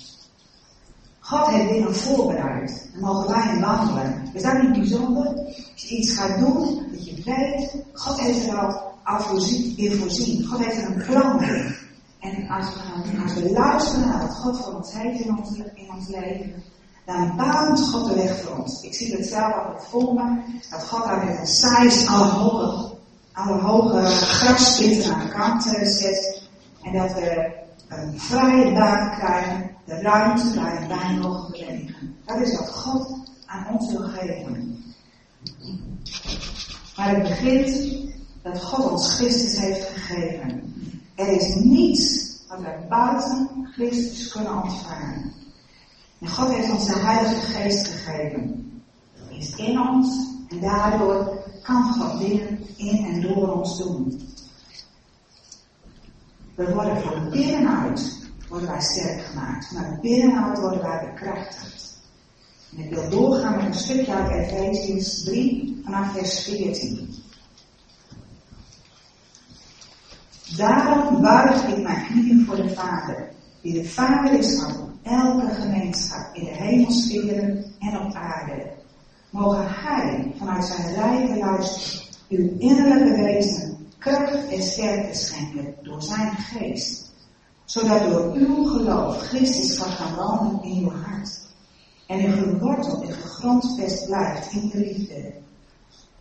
God 1.33 1.47
heeft 1.47 1.68
dingen 1.68 1.95
voorbereid. 1.95 2.88
En 2.95 3.01
mogen 3.01 3.31
wij 3.31 3.55
in 3.55 3.61
wandelen. 3.61 4.29
Is 4.33 4.42
dat 4.42 4.62
niet 4.62 4.73
bijzonder? 4.73 5.27
Als 5.73 5.83
je 5.85 5.97
iets 5.97 6.14
gaat 6.14 6.38
doen, 6.38 6.87
dat 6.90 7.05
je 7.07 7.23
weet, 7.25 7.85
God 7.92 8.21
heeft 8.21 8.49
er 8.49 8.59
al, 8.59 8.92
al 9.03 9.21
voorzien, 9.21 9.75
voorzien. 9.92 10.47
God 10.47 10.64
heeft 10.64 10.77
er 10.77 10.87
een 10.87 11.05
plan 11.07 11.42
in. 11.42 11.75
En 12.21 12.49
als 12.49 12.66
we, 12.75 13.23
als 13.23 13.53
luisteren 13.53 14.09
naar 14.09 14.21
wat 14.21 14.37
God 14.37 14.61
voor 14.61 14.75
ons 14.75 14.92
heeft 14.92 15.21
in 15.21 15.38
ons, 15.97 16.09
leven, 16.09 16.62
dan 17.07 17.37
baant 17.37 17.81
God 17.81 18.09
de 18.09 18.14
weg 18.14 18.40
voor 18.40 18.57
ons. 18.57 18.83
Ik 18.83 18.95
zie 18.95 19.16
het 19.16 19.27
zelf 19.27 19.55
altijd 19.55 19.85
voor 19.88 20.14
me, 20.14 20.40
dat 20.71 20.88
God 20.88 21.05
daar 21.05 21.25
met 21.25 21.38
een 21.38 21.47
size 21.47 22.09
alle 22.11 22.27
hoge, 22.27 22.95
alle 23.33 23.61
hoge 23.61 23.97
aan 25.12 25.21
de 25.21 25.29
kant 25.29 25.62
zet. 25.85 26.42
En 26.83 26.92
dat 26.92 27.14
we 27.14 27.61
een 27.99 28.21
vrije 28.21 28.73
baan 28.73 29.11
krijgen, 29.11 29.71
de 29.85 30.01
ruimte 30.01 30.55
waarin 30.55 30.89
wij 30.89 31.19
mogen 31.21 31.51
bewegen. 31.51 32.17
Dat 32.25 32.41
is 32.41 32.57
wat 32.59 32.69
God 32.69 33.31
aan 33.47 33.67
ons 33.79 33.91
wil 33.93 34.09
geven. 34.09 34.85
Maar 36.97 37.09
het 37.09 37.23
begint 37.23 37.97
dat 38.43 38.63
God 38.63 38.91
ons 38.91 39.15
Christus 39.15 39.59
heeft 39.59 39.89
gegeven. 39.89 40.75
Er 41.15 41.29
is 41.29 41.55
niets 41.55 42.33
wat 42.49 42.61
wij 42.61 42.87
buiten 42.89 43.69
Christus 43.73 44.29
kunnen 44.29 44.63
ontvangen. 44.63 45.33
En 46.21 46.29
God 46.29 46.55
heeft 46.55 46.71
ons 46.71 46.87
de 46.87 46.99
Heilige 46.99 47.47
Geest 47.47 47.87
gegeven. 47.87 48.73
Die 49.29 49.39
is 49.39 49.55
in 49.55 49.81
ons 49.81 50.31
en 50.49 50.61
daardoor 50.61 51.41
kan 51.63 51.93
God 51.93 52.19
dingen 52.19 52.59
in 52.77 53.05
en 53.05 53.21
door 53.21 53.53
ons 53.53 53.79
doen. 53.79 54.32
We 56.66 56.75
worden 56.75 57.03
van 57.03 57.31
binnenuit 57.31 58.31
worden 58.48 58.68
wij 58.68 58.81
sterk 58.81 59.20
gemaakt. 59.20 59.66
Van 59.66 59.98
binnenuit 60.01 60.59
worden 60.59 60.81
wij 60.83 61.11
bekrachtigd. 61.12 62.01
En 62.77 62.85
ik 62.85 62.94
wil 62.94 63.09
doorgaan 63.11 63.57
met 63.57 63.66
een 63.66 63.75
stukje 63.75 64.14
uit 64.14 64.51
Efesiërs 64.51 65.25
3 65.25 65.81
vanaf 65.85 66.12
vers 66.12 66.44
14. 66.44 67.14
Daarom 70.57 71.20
buig 71.20 71.66
ik 71.66 71.83
mijn 71.83 72.07
knieën 72.07 72.44
voor 72.46 72.57
de 72.57 72.68
Vader, 72.68 73.31
die 73.62 73.72
de 73.72 73.88
Vader 73.88 74.38
is 74.38 74.61
van 74.61 74.98
elke 75.03 75.55
gemeenschap 75.55 76.35
in 76.35 76.44
de 76.44 76.51
hemelsferen 76.51 77.64
en 77.79 78.01
op 78.01 78.14
aarde. 78.14 78.72
mogen 79.31 79.66
Hij 79.68 80.33
vanuit 80.38 80.64
zijn 80.64 80.94
rijke 80.94 81.38
luister 81.38 82.09
uw 82.29 82.59
innerlijke 82.59 83.22
wezen 83.22 83.82
kracht 84.03 84.49
en 84.49 84.62
sterkte 84.62 85.19
schenken 85.19 85.75
door 85.83 86.03
zijn 86.03 86.37
geest, 86.37 87.12
zodat 87.65 88.11
door 88.11 88.33
uw 88.33 88.65
geloof 88.65 89.19
Christus 89.19 89.79
kan 89.79 89.91
gaan 89.91 90.15
wonen 90.15 90.62
in 90.62 90.83
uw 90.83 90.91
hart 90.91 91.41
en 92.07 92.25
u 92.25 92.33
geworteld 92.33 93.03
en 93.03 93.12
gegrondvest 93.12 94.07
blijft 94.07 94.53
in 94.53 94.69
de 94.69 94.79
liefde. 94.79 95.33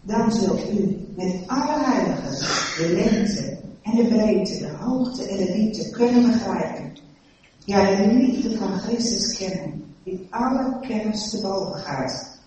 Dan 0.02 0.32
zult 0.32 0.70
u 0.70 1.08
met 1.16 1.36
alle 1.48 1.84
heiligen 1.84 2.30
de 2.78 2.94
lengte 2.96 3.60
en 3.82 3.96
de 3.96 4.06
breedte, 4.08 4.58
de 4.58 4.72
hoogte 4.80 5.28
en 5.28 5.38
de 5.38 5.52
diepte 5.52 5.90
kunnen 5.90 6.32
begrijpen. 6.32 6.98
Ja, 7.66 7.96
de 7.96 8.08
liefde 8.08 8.58
van 8.58 8.80
Christus 8.80 9.38
kennen, 9.38 9.96
die 10.04 10.28
alle 10.30 10.80
kennis 10.80 11.30
te 11.30 11.42
boven 11.42 11.80
gaat, 11.80 12.40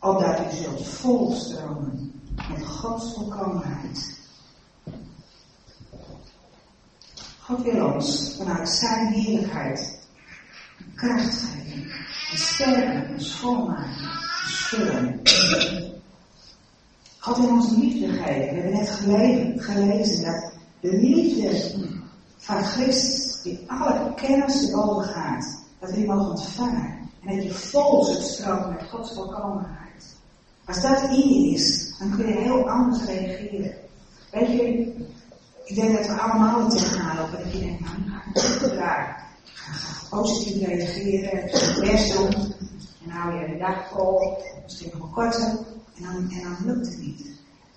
opdat 0.00 0.38
u 0.40 0.56
zult 0.56 0.86
volstromen 0.86 2.12
met 2.50 2.66
Gods 2.66 3.14
volkomenheid. 3.14 4.22
God 7.46 7.62
wil 7.62 7.92
ons 7.92 8.34
vanuit 8.36 8.68
zijn 8.68 9.06
heerlijkheid 9.06 9.98
kracht 10.94 11.42
geven, 11.42 11.90
en 12.30 12.38
sterken, 12.38 13.06
en 13.06 13.20
vullen. 14.46 15.20
God 17.18 17.36
wil 17.36 17.48
ons 17.48 17.70
liefde 17.76 18.08
geven. 18.08 18.54
We 18.54 18.60
hebben 18.60 18.72
net 18.72 18.90
gelezen, 19.60 20.24
dat 20.24 20.52
de 20.80 20.96
liefde 20.96 21.80
van 22.36 22.64
Christus, 22.64 23.42
die 23.42 23.64
alle 23.66 24.14
kennis 24.14 24.66
te 24.66 24.72
boven 24.72 25.04
gaat, 25.04 25.64
dat 25.78 25.90
we 25.90 25.96
die 25.96 26.06
mogen 26.06 26.30
ontvangen. 26.30 27.10
En 27.24 27.36
dat 27.36 27.44
je 27.44 27.52
vol 27.52 28.04
zult 28.04 28.22
stromen 28.22 28.72
met 28.72 28.88
Gods 28.90 29.14
volkomenheid. 29.14 30.16
Als 30.64 30.82
dat 30.82 31.02
in 31.02 31.28
je 31.28 31.54
is, 31.54 31.94
dan 31.98 32.10
kun 32.16 32.26
je 32.26 32.32
heel 32.32 32.70
anders 32.70 33.04
reageren. 33.04 33.74
Weet 34.30 34.48
je, 34.48 34.92
ik 35.64 35.74
denk 35.74 35.96
dat 35.96 36.06
we 36.06 36.12
allemaal 36.12 36.60
het 36.60 36.78
tegenaan 36.78 37.16
lopen. 37.16 37.38
Dat 37.42 37.52
je 37.52 37.58
denkt, 37.58 37.80
nou, 37.80 38.20
ik. 38.32 38.42
Ga, 38.78 39.16
ga 39.54 40.06
positief 40.10 40.66
reageren, 40.66 41.50
best 41.80 42.16
doen. 42.16 42.54
En 43.04 43.10
hou 43.10 43.34
je 43.34 43.46
de 43.46 43.58
dag 43.58 43.88
vol, 43.88 44.38
misschien 44.62 44.90
nog 44.98 45.12
korter. 45.12 45.48
En 45.96 46.02
dan, 46.02 46.14
en 46.14 46.42
dan 46.42 46.56
lukt 46.64 46.86
het 46.86 46.98
niet. 47.00 47.26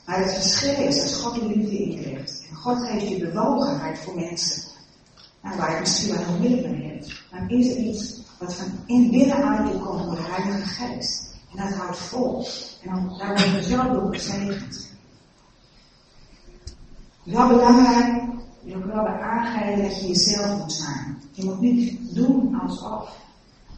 Maar 0.06 0.20
het 0.20 0.34
verschil 0.34 0.88
is, 0.88 1.02
als 1.02 1.22
God 1.22 1.36
de 1.36 1.48
liefde 1.48 1.78
inricht. 1.78 2.46
En 2.50 2.56
God 2.56 2.88
geeft 2.88 3.08
je 3.08 3.18
bewogenheid 3.18 4.00
voor 4.00 4.16
mensen. 4.16 4.64
Nou, 5.42 5.58
waar 5.58 5.74
je 5.74 5.80
misschien 5.80 6.16
wel 6.16 6.26
nog 6.26 6.40
middel 6.40 6.72
mee 6.72 6.92
hebt. 6.92 7.24
Dan 7.32 7.50
is 7.50 7.70
er 7.70 7.78
iets 7.78 8.22
wat 8.40 8.54
van 8.54 8.68
in 8.86 9.12
binnenuit 9.12 9.72
je 9.72 9.80
komt 9.80 10.04
door 10.04 10.16
de 10.16 10.22
Heilige 10.22 10.68
Geest. 10.68 11.36
En 11.56 11.64
dat 11.64 11.74
houdt 11.74 11.98
vol. 11.98 12.48
En 12.82 12.94
dan, 12.94 13.18
daar 13.18 13.28
word 13.28 13.42
je 13.42 13.64
zo 13.64 13.94
door. 13.94 14.16
Wel 17.28 17.48
belangrijk, 17.48 18.24
je 18.64 18.76
ook 18.76 18.86
wel 18.86 19.08
aangeven 19.08 19.84
dat 19.84 20.00
je 20.00 20.08
jezelf 20.08 20.58
moet 20.58 20.74
zijn. 20.74 21.22
Je 21.32 21.44
moet 21.44 21.60
niet 21.60 22.16
doen 22.16 22.60
alsof. 22.62 23.10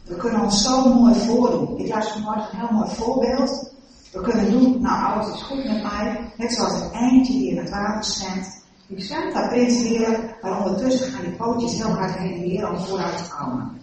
We 0.04 0.16
kunnen 0.16 0.40
ons 0.40 0.62
zo 0.62 0.94
mooi 0.94 1.14
voordoen. 1.14 1.78
Ik 1.78 1.94
las 1.94 2.08
vanmorgen 2.08 2.48
een 2.52 2.58
heel 2.58 2.76
mooi 2.76 2.90
voorbeeld. 2.90 3.72
We 4.12 4.20
kunnen 4.20 4.50
doen, 4.50 4.80
nou 4.80 5.04
alles 5.04 5.34
is 5.34 5.42
goed 5.42 5.64
met 5.64 5.82
mij. 5.82 6.32
Net 6.36 6.52
zoals 6.52 6.80
een 6.80 6.92
eindje 6.92 7.32
die 7.32 7.50
in 7.50 7.56
het 7.56 7.70
water 7.70 8.04
zwemt. 8.04 8.64
Die 8.86 9.00
zwemt 9.00 9.34
daar 9.34 9.48
prins 9.48 9.82
weer, 9.82 10.36
maar 10.42 10.64
ondertussen 10.64 11.12
gaan 11.12 11.24
die 11.24 11.36
pootjes 11.36 11.76
heel 11.76 11.94
hard 11.94 12.16
heen 12.16 12.58
en 12.58 12.68
om 12.68 12.78
vooruit 12.78 13.16
te 13.16 13.30
komen. 13.36 13.80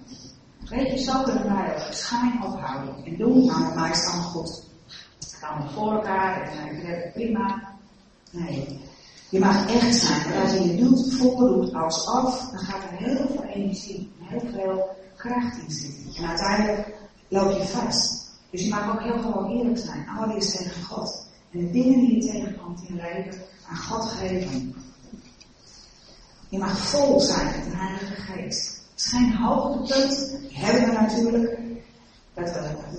Weet 0.69 0.91
je, 0.91 0.97
zo 0.97 1.23
kunnen 1.23 1.55
wij 1.55 1.75
ook 1.75 1.93
schijn 1.93 2.43
ophouden. 2.43 3.05
En 3.05 3.17
doen, 3.17 3.45
nou 3.45 3.61
met 3.61 3.75
mij 3.75 3.89
is 3.89 3.97
het 3.97 4.07
allemaal 4.07 4.29
goed. 4.29 4.63
Het 5.19 5.37
kan 5.39 5.69
voor 5.69 5.91
elkaar 5.91 6.41
en 6.41 6.75
ik 6.75 6.87
het 6.87 7.13
prima. 7.13 7.75
Nee, 8.31 8.79
je 9.29 9.39
mag 9.39 9.73
echt 9.73 9.95
zijn. 9.95 10.23
Want 10.23 10.43
als 10.43 10.53
je 10.53 10.67
je 10.67 10.83
doet, 10.83 11.13
voordoet 11.13 11.73
alsof, 11.73 12.49
dan 12.51 12.59
gaat 12.59 12.83
er 12.83 12.97
heel 12.97 13.27
veel 13.27 13.43
energie 13.43 14.11
en 14.19 14.25
heel 14.25 14.49
veel 14.53 14.95
kracht 15.15 15.57
in 15.57 15.71
zitten. 15.71 16.23
En 16.23 16.29
uiteindelijk 16.29 16.95
loop 17.27 17.57
je 17.57 17.67
vast. 17.67 18.25
Dus 18.49 18.63
je 18.63 18.69
mag 18.69 18.91
ook 18.91 19.01
heel 19.01 19.19
gewoon 19.19 19.57
eerlijk 19.57 19.77
zijn. 19.77 20.07
Allereerst 20.17 20.57
tegen 20.57 20.83
God. 20.83 21.25
En 21.51 21.59
de 21.59 21.71
dingen 21.71 21.99
die 21.99 22.15
je 22.15 22.31
tegenkomt 22.31 22.83
in 22.87 22.95
leven 22.95 23.41
aan 23.69 23.77
God 23.77 24.05
geven. 24.05 24.75
Je 26.49 26.57
mag 26.57 26.77
vol 26.77 27.19
zijn 27.19 27.45
met 27.45 27.63
de 27.63 27.77
Heilige 27.77 28.15
Geest. 28.21 28.81
Het 28.91 29.05
is 29.05 29.07
geen 29.07 29.35
hoogtepunt, 29.35 30.37
die 30.49 30.57
hebben 30.57 30.89
we 30.89 30.91
natuurlijk. 30.91 31.59
Dat, 32.33 32.53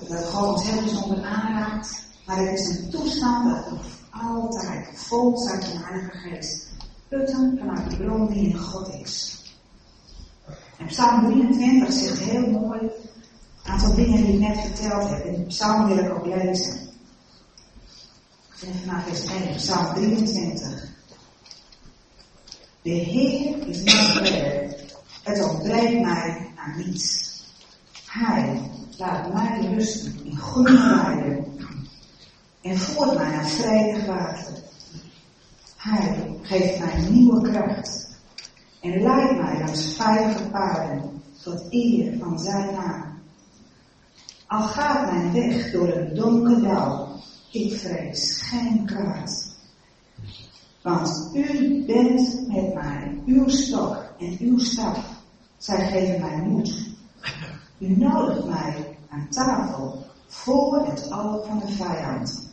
dat 0.07 0.25
God 0.25 0.47
ons 0.47 0.69
heel 0.69 0.81
bijzonder 0.81 1.23
aanraakt. 1.23 2.07
Maar 2.25 2.37
het 2.37 2.59
is 2.59 2.67
een 2.69 2.89
toestand 2.89 3.55
dat 3.55 3.65
altijd 4.21 4.87
vol 4.93 5.37
zijn 5.37 5.61
van 5.61 5.79
de 5.79 6.09
Geest. 6.11 6.67
Putten 7.07 7.57
vanuit 7.59 7.89
de 7.89 7.97
bron 7.97 8.27
die 8.27 8.49
in 8.49 8.57
God 8.57 8.93
is. 8.93 9.43
En 10.77 10.85
Psalm 10.85 11.25
23 11.25 11.91
zegt 11.91 12.19
heel 12.19 12.49
mooi 12.49 12.79
een 12.79 13.71
aantal 13.71 13.95
dingen 13.95 14.25
die 14.25 14.33
ik 14.33 14.39
net 14.39 14.59
verteld 14.59 15.09
heb. 15.09 15.25
In 15.25 15.45
Psalm 15.47 15.87
wil 15.87 15.97
ik 15.97 16.09
ook 16.09 16.25
lezen. 16.25 16.79
En 18.61 18.73
vanaf 18.85 19.03
vers 19.03 19.25
1, 19.25 19.55
Psalm 19.55 19.93
23. 19.93 20.87
De 22.81 22.89
Heer 22.89 23.67
is 23.67 23.83
mijn 23.83 24.17
redder. 24.17 24.75
Het 25.23 25.43
ontbreekt 25.43 26.01
mij 26.01 26.51
aan 26.55 26.77
niets. 26.77 27.27
Hij 28.05 28.61
laat 28.97 29.33
mij 29.33 29.73
rusten 29.75 30.25
in 30.25 30.37
goede 30.37 30.71
weiden 30.71 31.57
en 32.61 32.77
voert 32.77 33.17
mij 33.17 33.29
naar 33.29 33.47
vredig 33.47 34.05
water. 34.05 34.53
Hij 35.75 36.37
geeft 36.41 36.79
mij 36.79 37.09
nieuwe 37.09 37.51
kracht 37.51 38.19
en 38.81 39.01
leidt 39.01 39.41
mij 39.41 39.57
langs 39.57 39.95
veilige 39.95 40.43
paden 40.43 41.21
tot 41.43 41.67
eer 41.69 42.17
van 42.19 42.39
zijn 42.39 42.73
naam. 42.73 43.17
Al 44.47 44.61
gaat 44.61 45.11
mijn 45.11 45.33
weg 45.33 45.71
door 45.71 45.87
een 45.87 46.15
donker 46.15 46.61
dal, 46.61 47.07
ik 47.51 47.73
vrees 47.73 48.41
geen 48.41 48.85
kwaad. 48.85 49.57
Want 50.81 51.29
u 51.33 51.83
bent 51.85 52.47
met 52.47 52.73
mij, 52.73 53.21
uw 53.25 53.47
stok 53.47 54.13
en 54.19 54.37
uw 54.39 54.57
staf, 54.57 55.05
zij 55.57 55.87
geven 55.87 56.19
mij 56.19 56.37
moed. 56.37 56.87
U 57.77 57.97
nodigt 57.97 58.45
mij 58.45 58.97
aan 59.09 59.27
tafel 59.29 60.05
voor 60.27 60.85
het 60.85 61.11
oog 61.11 61.45
van 61.45 61.59
de 61.59 61.67
vijand. 61.73 62.48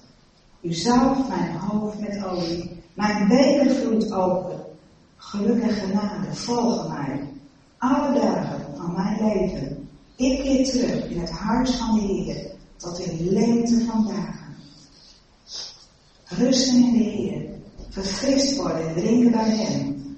U 0.66 0.72
zalft 0.72 1.28
mijn 1.28 1.56
hoofd 1.56 2.00
met 2.00 2.24
olie. 2.24 2.82
Mijn 2.94 3.28
beker 3.28 3.74
vloeit 3.74 4.12
open. 4.12 4.64
Geluk 5.16 5.62
en 5.62 5.70
genade 5.70 6.34
volgen 6.34 6.88
mij. 6.88 7.20
Alle 7.78 8.20
dagen 8.20 8.76
van 8.76 8.94
mijn 8.94 9.16
leven. 9.20 9.88
Ik 10.16 10.42
keer 10.42 10.70
terug 10.70 11.08
in 11.08 11.20
het 11.20 11.30
huis 11.30 11.70
van 11.70 11.94
de 11.94 12.00
Heer. 12.00 12.50
Tot 12.76 12.98
in 12.98 13.32
lengte 13.32 13.84
van 13.84 14.06
dagen. 14.06 14.56
Rusten 16.24 16.74
in 16.74 16.92
de 16.92 17.04
Heer. 17.04 17.44
Verfrist 17.88 18.56
worden 18.56 18.88
en 18.88 18.94
drinken 18.94 19.30
bij 19.30 19.56
Hem. 19.56 20.16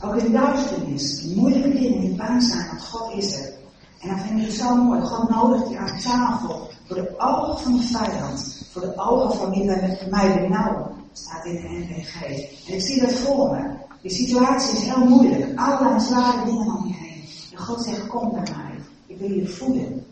Ook 0.00 0.16
in 0.16 0.32
duisternis, 0.32 1.24
moeilijke 1.34 1.70
dingen, 1.70 2.02
in 2.02 2.16
bang 2.16 2.42
zijn, 2.42 2.66
want 2.66 2.82
God 2.82 3.16
is 3.16 3.38
er. 3.38 3.52
En 4.00 4.08
dan 4.08 4.18
vind 4.18 4.42
ik 4.42 4.50
zo 4.50 4.76
mooi. 4.76 5.00
God 5.00 5.28
nodigt 5.28 5.70
je 5.70 5.78
aan 5.78 5.98
tafel 5.98 6.70
voor 6.86 6.96
de 6.96 7.14
ogen 7.18 7.58
van 7.62 7.76
de 7.76 7.82
vijand. 7.82 8.66
Voor 8.72 8.82
de 8.82 8.96
ogen 8.96 9.36
van 9.36 9.50
wie 9.50 9.64
mij 10.10 10.40
benauwen. 10.40 10.86
Staat 11.12 11.44
in 11.44 11.54
de 11.54 11.68
NVG. 11.68 12.20
En 12.68 12.74
ik 12.74 12.80
zie 12.80 13.00
dat 13.00 13.12
voor 13.12 13.50
me. 13.50 13.78
Die 14.02 14.10
situatie 14.10 14.78
is 14.78 14.84
heel 14.84 15.04
moeilijk. 15.04 15.58
Allerlei 15.58 16.00
zware 16.00 16.44
dingen 16.44 16.76
om 16.76 16.86
je 16.86 16.94
heen. 16.94 17.24
En 17.52 17.58
God 17.58 17.84
zegt, 17.84 18.06
kom 18.06 18.30
bij 18.30 18.54
mij. 18.56 18.84
Ik 19.06 19.18
wil 19.18 19.30
je 19.30 19.48
voeden. 19.48 20.06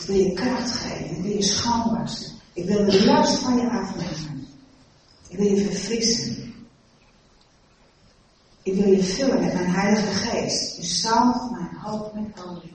Ik 0.00 0.06
wil 0.06 0.16
je 0.16 0.32
kracht 0.32 0.70
geven. 0.70 1.16
Ik 1.16 1.22
wil 1.22 1.32
je 1.32 1.42
schoonwassen. 1.42 2.32
Ik 2.52 2.64
wil 2.64 2.84
de 2.84 3.04
last 3.04 3.38
van 3.38 3.56
je 3.56 3.70
afnemen. 3.70 4.46
Ik 5.28 5.38
wil 5.38 5.46
je 5.46 5.64
verfrissen. 5.64 6.54
Ik 8.62 8.74
wil 8.74 8.92
je 8.92 9.04
vullen 9.04 9.40
met 9.40 9.54
mijn 9.54 9.70
heilige 9.70 10.14
geest. 10.14 10.76
Je 10.76 10.84
zalf 10.84 11.50
hoofd 11.88 12.14
met. 12.14 12.26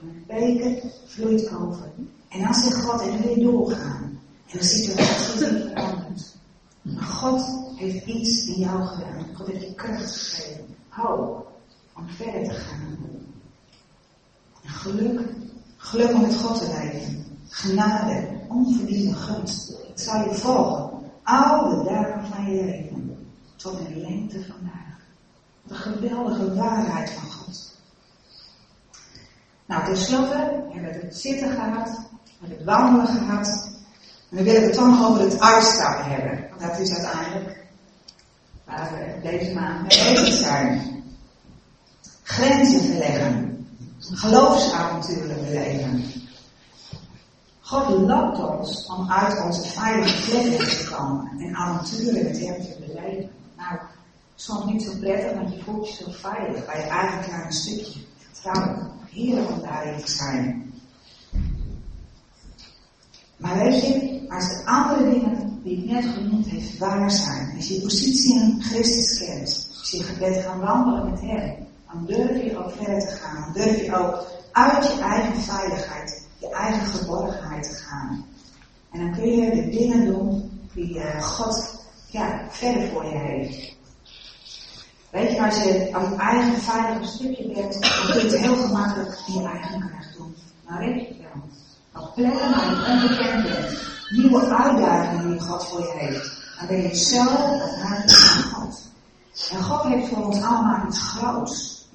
Mijn 0.02 0.24
beker 0.26 0.90
vloeit 1.06 1.54
over. 1.54 1.90
En 2.28 2.42
dan 2.42 2.54
zegt 2.54 2.84
God, 2.84 3.00
en 3.00 3.10
dan 3.10 3.20
wil 3.20 3.30
je 3.30 3.44
doorgaan. 3.44 4.20
En 4.50 4.58
de 4.58 4.64
situatie 4.64 5.52
niet 5.52 5.62
verandert. 5.62 6.36
Maar 6.82 7.04
God 7.04 7.44
heeft 7.76 8.06
iets 8.06 8.46
in 8.46 8.58
jou 8.58 8.86
gedaan. 8.86 9.26
God 9.34 9.46
heeft 9.46 9.64
je 9.64 9.74
kracht 9.74 10.16
gegeven. 10.16 10.76
Hoop 10.88 11.52
om 11.96 12.08
verder 12.08 12.44
te 12.44 12.54
gaan. 12.54 12.98
En 14.62 14.70
geluk, 14.70 15.20
geluk 15.76 16.12
om 16.12 16.20
met 16.20 16.34
God 16.34 16.58
te 16.58 16.66
leven. 16.82 17.24
Genade, 17.48 18.40
onverdiende 18.48 19.14
gunst. 19.14 19.76
Het 19.88 20.00
zal 20.00 20.24
je 20.24 20.34
volgen. 20.34 20.90
Al 21.22 21.68
de 21.68 21.84
dagen 21.84 22.26
van 22.26 22.44
je 22.44 22.64
leven. 22.64 23.28
Tot 23.56 23.78
in 23.78 23.94
de 23.94 24.00
lengte 24.00 24.44
vandaag. 24.44 24.98
De 25.62 25.74
geweldige 25.74 26.54
waarheid 26.54 27.10
van 27.10 27.30
God. 27.30 27.73
Nou, 29.66 29.84
tenslotte 29.84 30.36
hebben 30.72 30.92
we 30.92 31.06
het 31.06 31.16
zitten 31.16 31.50
gehad. 31.50 31.88
We 31.88 32.46
hebben 32.46 32.56
het 32.56 32.66
wandelen 32.66 33.06
gehad. 33.06 33.72
En 34.30 34.36
dan 34.36 34.44
wil 34.44 34.62
ik 34.62 34.66
het 34.66 34.80
nog 34.80 35.08
over 35.08 35.20
het 35.20 35.40
uitstappen 35.40 36.04
hebben. 36.04 36.46
Want 36.48 36.60
dat 36.60 36.78
is 36.78 36.92
uiteindelijk 36.94 37.64
waar 38.64 38.90
we 38.92 39.28
deze 39.28 39.54
maand 39.54 39.80
mee 39.80 40.12
bezig 40.12 40.34
zijn. 40.34 41.02
Grenzen 42.22 42.80
verleggen. 42.80 43.66
Geloofsavonturen 43.98 45.44
beleven. 45.44 46.04
God 47.60 47.88
lokt 47.88 48.38
ons 48.38 48.86
om 48.86 49.10
uit 49.10 49.42
onze 49.44 49.62
veilige 49.62 50.30
plekken 50.30 50.68
te 50.68 50.90
komen 50.96 51.30
en 51.38 51.56
avonturen 51.56 52.24
met 52.24 52.38
hem 52.40 52.62
te 52.62 52.76
beleven. 52.86 53.30
Nou, 53.56 53.78
soms 54.34 54.64
niet 54.64 54.82
zo 54.82 54.90
prettig, 55.00 55.32
want 55.34 55.54
je 55.54 55.62
voelt 55.62 55.88
je 55.88 56.04
zo 56.04 56.10
veilig 56.10 56.66
bij 56.66 56.76
je 56.76 56.86
eigen 56.86 57.20
kleine 57.20 57.52
stukje. 57.52 58.00
Vertrouwen. 58.18 58.92
Heerlijk 59.14 59.50
om 59.50 59.60
daarin 59.60 60.04
te 60.04 60.10
zijn. 60.10 60.72
Maar 63.36 63.58
weet 63.58 63.80
je, 63.80 64.24
als 64.28 64.48
de 64.48 64.62
andere 64.64 65.10
dingen 65.10 65.60
die 65.62 65.78
ik 65.78 65.90
net 65.90 66.04
genoemd 66.04 66.50
heb 66.50 66.78
waar 66.78 67.10
zijn, 67.10 67.56
als 67.56 67.68
je 67.68 67.80
positie 67.80 68.34
in 68.34 68.62
Christus 68.62 69.18
kent, 69.18 69.68
als 69.78 69.90
je 69.90 70.02
gebed 70.02 70.44
gaan 70.44 70.60
wandelen 70.60 71.10
met 71.10 71.20
Hem, 71.20 71.66
dan 71.92 72.06
durf 72.06 72.44
je 72.44 72.64
ook 72.64 72.72
verder 72.72 73.00
te 73.00 73.14
gaan. 73.14 73.42
Dan 73.42 73.62
durf 73.62 73.84
je 73.84 73.96
ook 73.96 74.26
uit 74.52 74.84
je 74.84 75.00
eigen 75.00 75.40
veiligheid, 75.40 76.26
je 76.38 76.50
eigen 76.50 76.86
geborgenheid 76.86 77.62
te 77.62 77.74
gaan. 77.74 78.24
En 78.92 79.00
dan 79.00 79.12
kun 79.12 79.30
je 79.30 79.50
de 79.50 79.68
dingen 79.68 80.06
doen 80.06 80.50
die 80.74 80.94
uh, 80.94 81.22
God 81.22 81.84
ja, 82.08 82.46
verder 82.48 82.88
voor 82.88 83.04
je 83.04 83.18
heeft. 83.18 83.73
Weet 85.14 85.30
je, 85.30 85.44
als 85.44 85.62
je 85.62 85.90
het 85.92 86.16
eigen 86.16 86.60
veilige 86.60 87.06
stukje 87.06 87.52
bent, 87.52 87.72
dan 87.72 87.90
kun 88.06 88.14
je 88.14 88.20
het 88.20 88.38
heel 88.38 88.56
gemakkelijk 88.56 89.18
in 89.26 89.34
je 89.34 89.48
eigen 89.48 89.80
kracht 89.80 90.16
doen. 90.16 90.34
Maar 90.68 90.78
weet 90.78 91.08
je 91.08 91.14
wel, 91.22 92.02
op 92.02 92.14
plekken 92.14 92.50
waar 92.50 92.70
je 92.70 92.92
onbekend 92.92 93.42
bent, 93.42 93.78
nieuwe 94.08 94.56
uitdagingen 94.56 95.30
die 95.30 95.40
God 95.40 95.66
voor 95.66 95.80
je 95.80 95.92
heeft, 95.96 96.42
dan 96.58 96.66
ben 96.66 96.82
je 96.82 96.96
zo 96.96 97.20
afhankelijk 97.20 98.10
van 98.10 98.42
God. 98.42 98.90
En 99.50 99.62
God 99.62 99.82
heeft 99.82 100.08
voor 100.08 100.24
ons 100.24 100.42
allemaal 100.42 100.86
iets 100.86 100.98
groots, 100.98 101.88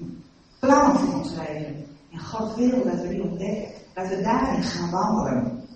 plannen 0.58 0.98
voor 0.98 1.14
ons 1.14 1.30
leven. 1.30 1.86
En 2.12 2.20
God 2.20 2.54
wil 2.54 2.84
dat 2.84 3.00
we 3.00 3.08
die 3.08 3.22
ontdekken, 3.22 3.72
dat 3.94 4.08
we 4.08 4.22
daarin 4.22 4.62
gaan 4.62 4.90
wandelen. 4.90 5.68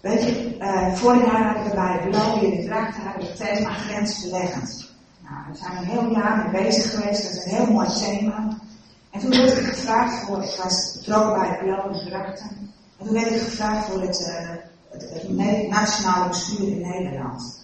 Weet 0.00 0.22
je, 0.22 0.56
uh, 0.58 0.94
vorig 0.94 1.24
jaar 1.24 1.44
hadden 1.44 1.64
we 1.64 1.74
bij 1.74 2.08
Beloon 2.10 2.40
in 2.40 2.60
de 2.60 2.66
Drachten 2.66 3.02
hadden 3.02 3.22
we 3.22 3.28
het 3.28 3.36
thema 3.36 3.70
grensverleggend. 3.70 4.89
Nou, 5.30 5.42
daar 5.46 5.56
zijn 5.56 5.72
we 5.72 5.78
een 5.78 5.98
heel 5.98 6.10
jaar 6.10 6.36
mee 6.36 6.62
bezig 6.62 6.90
geweest, 6.90 7.22
dat 7.22 7.32
is 7.32 7.44
een 7.44 7.56
heel 7.56 7.72
mooi 7.72 7.88
thema. 7.88 8.58
En 9.10 9.20
toen 9.20 9.30
werd 9.30 9.58
ik 9.58 9.64
gevraagd 9.64 10.24
voor, 10.24 10.42
ik 10.42 10.60
was 10.62 10.96
betrokken 10.96 11.32
bij 11.32 11.58
de 11.58 12.04
Drachten. 12.08 12.72
En 12.98 13.06
toen 13.06 13.14
werd 13.14 13.34
ik 13.34 13.40
gevraagd 13.40 13.86
voor 13.86 14.00
het, 14.00 14.20
uh, 14.20 14.50
het, 14.90 15.68
nationale 15.68 16.28
bestuur 16.28 16.68
in 16.68 16.80
Nederland. 16.80 17.60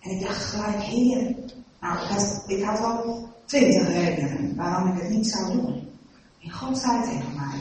En 0.00 0.10
ik 0.10 0.20
dacht 0.20 0.44
gelijk, 0.44 0.82
heer, 0.82 1.34
nou, 1.80 1.94
ik 1.94 2.08
had, 2.08 2.44
ik 2.46 2.64
wel 2.64 3.28
twintig 3.44 3.88
redenen 3.88 4.56
waarom 4.56 4.92
ik 4.92 5.02
het 5.02 5.10
niet 5.10 5.28
zou 5.28 5.52
doen. 5.52 5.88
En 6.42 6.50
God 6.50 6.78
zei 6.78 7.02
tegen 7.02 7.34
mij, 7.36 7.60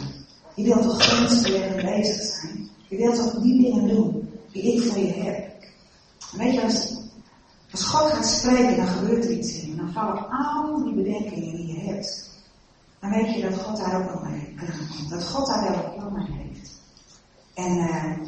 je 0.56 0.64
wilt 0.64 0.82
toch 0.82 1.04
grensverleggend 1.04 1.82
bezig 1.82 2.22
zijn? 2.22 2.70
Je 2.88 2.98
wilt 2.98 3.16
toch 3.16 3.42
die 3.42 3.62
dingen 3.62 3.96
doen 3.96 4.30
die 4.52 4.74
ik 4.74 4.82
voor 4.82 5.00
je 5.00 5.14
heb? 5.14 5.38
En 6.32 6.38
weet 6.38 6.54
je, 6.54 6.64
als, 6.64 6.99
als 7.72 7.84
God 7.84 8.12
gaat 8.12 8.28
spreken, 8.28 8.76
dan 8.76 8.88
gebeurt 8.88 9.26
er 9.26 9.32
iets 9.32 9.62
in 9.62 9.70
je. 9.70 9.76
Dan 9.76 9.92
vallen 9.92 10.30
al 10.30 10.84
die 10.84 10.94
bedenkingen 10.94 11.56
die 11.56 11.68
je 11.68 11.80
hebt. 11.80 12.30
Dan 13.00 13.10
weet 13.10 13.34
je 13.34 13.42
dat 13.42 13.60
God 13.60 13.78
daar 13.78 14.02
ook 14.02 14.14
nog 14.14 14.30
mee 14.30 14.56
komt. 14.58 15.10
Dat 15.10 15.28
God 15.28 15.48
daar 15.48 15.62
wel 15.62 15.84
een 15.84 15.94
plan 15.94 16.14
mee 16.14 16.48
heeft. 16.48 16.82
En 17.54 17.78
uh, 17.78 18.28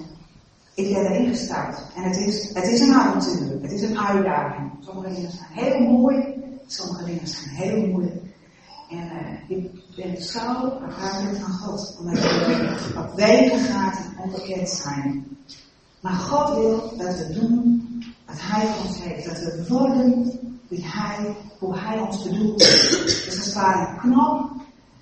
ik 0.73 0.93
ben 0.93 1.06
erin 1.06 1.27
gestart. 1.27 1.82
En 1.95 2.04
het 2.04 2.17
is, 2.17 2.54
het 2.54 2.67
is 2.67 2.80
een 2.80 2.93
avontuur. 2.93 3.62
Het 3.62 3.71
is 3.71 3.82
een 3.82 3.99
uitdaging. 3.99 4.71
Sommige 4.80 5.13
dingen 5.13 5.32
zijn 5.32 5.49
heel 5.51 5.80
mooi. 5.80 6.43
Sommige 6.67 7.06
dingen 7.06 7.27
zijn 7.27 7.49
heel 7.49 7.88
moeilijk. 7.88 8.21
En 8.89 9.12
uh, 9.49 9.58
ik 9.58 9.71
ben 9.95 10.23
zo 10.23 10.39
afhankelijk 10.39 11.43
van 11.43 11.54
God. 11.54 11.97
Omdat 11.99 12.19
we 12.19 12.93
op 12.97 13.15
wegen 13.15 13.60
gaat 13.60 13.97
en 13.97 14.23
onbekend 14.23 14.69
zijn. 14.69 15.38
Maar 15.99 16.13
God 16.13 16.56
wil 16.56 16.97
dat 16.97 17.17
we 17.17 17.34
doen 17.34 17.90
wat 18.32 18.41
Hij 18.41 18.67
ons 18.84 19.04
heeft. 19.04 19.26
Dat 19.26 19.39
we 19.39 19.65
worden 19.67 20.32
wie 20.67 20.86
hij, 20.86 21.36
hoe 21.60 21.78
Hij 21.78 22.00
ons 22.00 22.24
bedoelt. 22.24 22.60
Dus 22.60 23.46
het 23.46 23.54
ware 23.54 23.88
een 23.88 23.98
knop. 23.98 24.52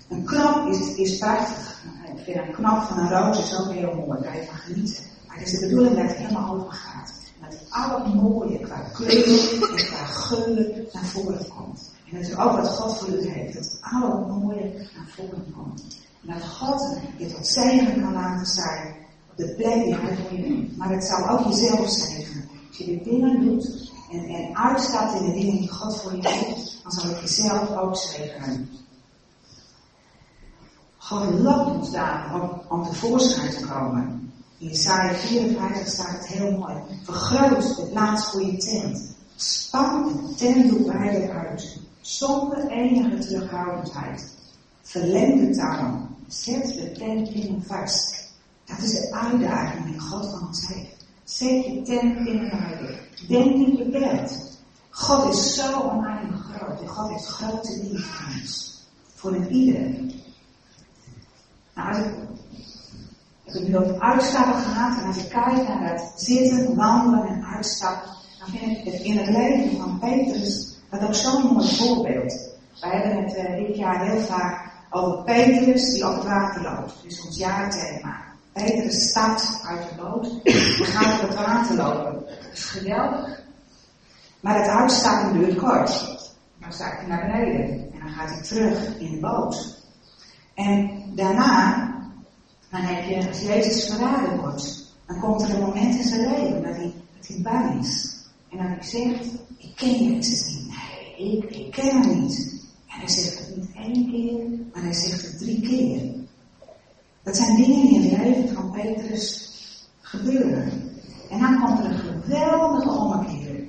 Een 0.08 0.24
knop 0.24 0.66
is, 0.66 0.94
is 0.94 1.18
prachtig. 1.18 1.82
Ik 2.16 2.22
vind 2.24 2.36
een 2.36 2.52
knop 2.52 2.82
van 2.82 2.98
een 2.98 3.08
roos 3.08 3.38
is 3.38 3.58
ook 3.58 3.72
heel 3.72 3.94
mooi. 3.94 4.08
Daar 4.08 4.32
kan 4.32 4.40
je 4.40 4.46
van 4.46 4.56
genieten. 4.56 5.04
Maar 5.26 5.38
het 5.38 5.46
is 5.46 5.58
de 5.58 5.66
bedoeling 5.66 5.96
dat 5.96 6.08
het 6.08 6.16
helemaal 6.16 6.54
open 6.54 6.72
gaat. 6.72 7.12
Dat 7.40 7.56
al 7.70 8.04
het 8.04 8.14
mooie 8.14 8.58
qua 8.58 8.76
kleur 8.92 9.52
en 9.70 9.76
qua 9.76 10.04
geuren 10.04 10.86
naar 10.92 11.04
voren 11.04 11.48
komt. 11.48 11.94
En 12.10 12.16
dat 12.16 12.28
is 12.28 12.36
ook 12.36 12.52
wat 12.52 12.68
God 12.68 12.96
voor 12.98 13.08
u 13.08 13.28
heeft. 13.28 13.54
Dat 13.54 13.78
al 13.80 14.18
het 14.18 14.42
mooie 14.42 14.72
naar 14.74 15.08
voren 15.16 15.54
komt. 15.56 15.98
En 16.26 16.34
dat 16.34 16.48
God 16.48 16.98
je 17.16 17.26
tot 17.26 17.46
zegen 17.46 18.00
kan 18.02 18.12
laten 18.12 18.46
zijn 18.46 18.94
op 19.30 19.36
de 19.36 19.54
plek 19.54 19.84
die 19.84 19.94
hij 19.94 20.16
voor. 20.16 20.38
Maar 20.76 20.90
het 20.90 21.04
zal 21.04 21.28
ook 21.28 21.46
jezelf 21.46 21.90
zegenen. 21.90 22.49
Als 22.70 22.78
je 22.78 22.84
de 22.84 23.10
dingen 23.10 23.40
doet 23.40 23.92
en, 24.10 24.56
uitstaat 24.56 25.20
in 25.20 25.26
de 25.26 25.32
dingen 25.32 25.56
die 25.56 25.70
God 25.70 26.00
voor 26.00 26.16
je 26.16 26.28
heeft, 26.28 26.80
dan 26.82 26.92
zal 26.92 27.10
het 27.10 27.20
jezelf 27.20 27.76
ook 27.76 27.96
zegenen. 27.96 28.70
God 30.96 31.40
lokt 31.40 31.70
ons 31.70 31.90
daar 31.90 32.40
om, 32.40 32.62
om 32.68 32.84
tevoorschijn 32.84 33.50
te 33.50 33.66
komen. 33.66 34.32
In 34.58 34.68
Jesaja 34.68 35.14
54 35.14 35.86
staat 35.86 36.10
het 36.10 36.26
heel 36.26 36.58
mooi. 36.58 36.74
Vergroot 37.04 37.76
de 37.76 37.86
plaats 37.92 38.30
voor 38.30 38.42
je 38.42 38.56
tent. 38.56 39.16
Span 39.36 40.12
de 40.26 40.34
tentdoek 40.34 40.92
wijder 40.92 41.38
uit. 41.38 41.78
Zonder 42.00 42.68
enige 42.68 43.18
terughoudendheid. 43.18 44.34
Verleng 44.82 45.40
de 45.40 45.56
touwen. 45.56 46.08
Zet 46.28 46.74
de 46.74 46.92
tentpingen 46.92 47.62
vast. 47.62 48.32
Dat 48.64 48.78
is 48.78 48.92
de 48.92 49.12
uitdaging 49.12 49.84
die 49.84 50.00
God 50.00 50.30
van 50.30 50.46
ons 50.46 50.66
heeft. 50.66 50.99
Zet 51.30 51.64
je 51.64 51.82
tentpingen 51.82 52.50
wijder. 52.50 53.08
Denk 53.28 53.56
niet 53.56 53.78
beperkt. 53.78 54.58
God 54.90 55.34
is 55.34 55.54
zo 55.54 55.80
oneindig 55.80 56.40
groot. 56.52 56.80
En 56.80 56.88
God 56.88 57.10
heeft 57.10 57.26
grote 57.26 57.80
dingen 57.80 58.00
voor 58.00 58.34
ons. 58.40 58.82
Voor 59.14 59.32
een 59.32 59.50
ieder. 59.50 59.90
Nou, 61.74 61.88
als 61.88 61.98
ik 63.44 63.52
heb 63.52 63.68
nu 63.68 63.76
over 63.76 64.00
uitstappen 64.00 64.62
gehad 64.62 64.98
en 65.00 65.06
als 65.06 65.16
ik 65.16 65.28
kijk 65.28 65.68
naar 65.68 65.90
het 65.90 66.12
zitten, 66.16 66.76
wandelen 66.76 67.26
en 67.26 67.44
uitstappen, 67.44 68.10
dan 68.38 68.48
vind 68.48 68.78
ik 68.78 68.92
het 68.92 69.02
in 69.02 69.16
het 69.16 69.28
leven 69.28 69.76
van 69.76 69.98
Petrus 69.98 70.78
dat 70.90 71.02
ook 71.02 71.14
zo'n 71.14 71.52
mooi 71.52 71.76
voorbeeld. 71.76 72.48
Wij 72.80 72.90
hebben 72.90 73.24
het 73.24 73.36
uh, 73.36 73.66
dit 73.66 73.76
jaar 73.76 74.04
heel 74.04 74.20
vaak 74.20 74.72
over 74.90 75.24
Petrus 75.24 75.92
die 75.92 76.08
op 76.08 76.14
het 76.14 76.24
water 76.24 76.62
loopt. 76.62 77.02
Dus 77.02 77.26
ons 77.26 77.36
jaarthema. 77.36 78.29
Petrus 78.52 79.08
stapt 79.08 79.62
uit 79.66 79.88
de 79.88 79.94
boot 80.02 80.40
en 80.44 80.86
gaat 80.86 81.22
op 81.22 81.28
het 81.28 81.38
water 81.38 81.76
lopen. 81.76 82.12
Dat 82.12 82.52
is 82.52 82.64
geweldig. 82.64 83.42
Maar 84.40 84.58
het 84.58 84.68
uitstappen 84.68 85.32
duurt 85.32 85.56
kort. 85.56 86.18
Dan 86.60 86.72
zakt 86.72 86.98
hij 86.98 87.06
naar 87.06 87.26
beneden 87.26 87.92
en 87.92 87.98
dan 88.00 88.08
gaat 88.08 88.30
hij 88.30 88.42
terug 88.42 88.98
in 88.98 89.10
de 89.10 89.20
boot. 89.20 89.78
En 90.54 91.02
daarna 91.14 91.88
dan 92.70 92.80
heb 92.80 93.08
je, 93.08 93.28
als 93.28 93.40
Jezus 93.40 93.86
verraden 93.86 94.40
wordt, 94.40 94.94
dan 95.06 95.20
komt 95.20 95.42
er 95.42 95.54
een 95.54 95.60
moment 95.60 95.94
in 95.94 96.04
zijn 96.04 96.20
leven 96.20 96.62
dat 96.62 96.76
hij, 96.76 96.92
dat 97.16 97.26
hij 97.26 97.40
bang 97.42 97.80
is. 97.80 98.18
En 98.50 98.58
dat 98.58 98.90
hij 98.90 99.20
ik 99.58 99.76
ken 99.76 100.04
Jezus 100.04 100.46
niet. 100.46 100.68
Nee, 100.68 101.32
ik, 101.32 101.56
ik 101.56 101.70
ken 101.70 102.00
hem 102.00 102.20
niet. 102.20 102.64
En 102.86 102.98
hij 102.98 103.08
zegt 103.08 103.38
het 103.38 103.56
niet 103.56 103.70
één 103.74 104.10
keer, 104.10 104.48
maar 104.72 104.82
hij 104.82 104.92
zegt 104.92 105.22
het 105.22 105.38
drie 105.38 105.60
keer. 105.60 106.19
Dat 107.30 107.38
zijn 107.38 107.56
dingen 107.56 107.86
die 107.86 108.00
in 108.00 108.10
het 108.10 108.24
leven 108.24 108.54
van 108.54 108.70
Petrus 108.70 109.50
gebeuren. 110.00 110.92
En 111.30 111.40
dan 111.40 111.60
komt 111.60 111.78
er 111.78 111.84
een 111.84 111.98
geweldige 111.98 112.90
ommekeer. 112.90 113.64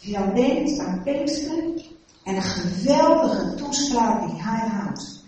Je 0.00 0.12
dan 0.12 0.34
denkt 0.34 0.78
aan 0.78 1.02
Pinksteren 1.04 1.82
en 2.24 2.36
een 2.36 2.42
geweldige 2.42 3.54
toespraak 3.54 4.26
die 4.26 4.42
hij 4.42 4.68
houdt. 4.68 5.24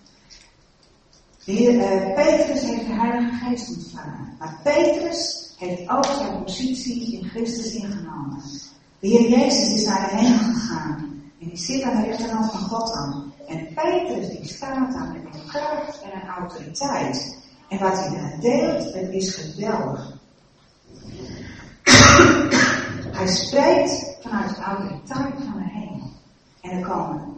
De 1.44 1.72
uh, 1.72 2.14
Petrus 2.14 2.62
heeft 2.62 2.86
de 2.86 2.92
Heilige 2.92 3.44
Geest 3.44 3.76
ontvangen. 3.76 4.34
Maar 4.38 4.60
Petrus 4.62 5.52
heeft 5.58 5.90
ook 5.90 6.04
zijn 6.04 6.42
positie 6.44 7.18
in 7.18 7.28
Christus 7.28 7.74
ingenomen. 7.74 8.42
De 8.98 9.08
Heer 9.08 9.28
Jezus 9.28 9.74
is 9.74 9.86
naar 9.86 10.10
de 10.10 10.16
hemel 10.16 10.54
gegaan. 10.54 11.22
En 11.40 11.48
die 11.48 11.58
zit 11.58 11.82
aan 11.82 12.02
de 12.02 12.08
rechterhand 12.08 12.50
van 12.50 12.60
God 12.60 12.92
aan. 12.92 13.32
En 13.46 13.68
Petrus 13.74 14.28
die 14.28 14.48
staat 14.48 15.12
met 15.12 15.24
een 15.24 15.33
en 15.54 16.20
een 16.20 16.28
autoriteit. 16.28 17.42
En 17.68 17.78
wat 17.78 17.98
hij 17.98 18.10
daar 18.10 18.40
deelt, 18.40 18.94
het 18.94 19.12
is 19.12 19.34
geweldig. 19.34 20.12
hij 23.18 23.26
spreekt 23.26 24.16
vanuit 24.22 24.56
de 24.56 24.62
autoriteit 24.62 25.34
van 25.34 25.58
de 25.58 25.70
hemel. 25.70 26.10
En 26.60 26.70
er 26.70 26.86
komen 26.86 27.34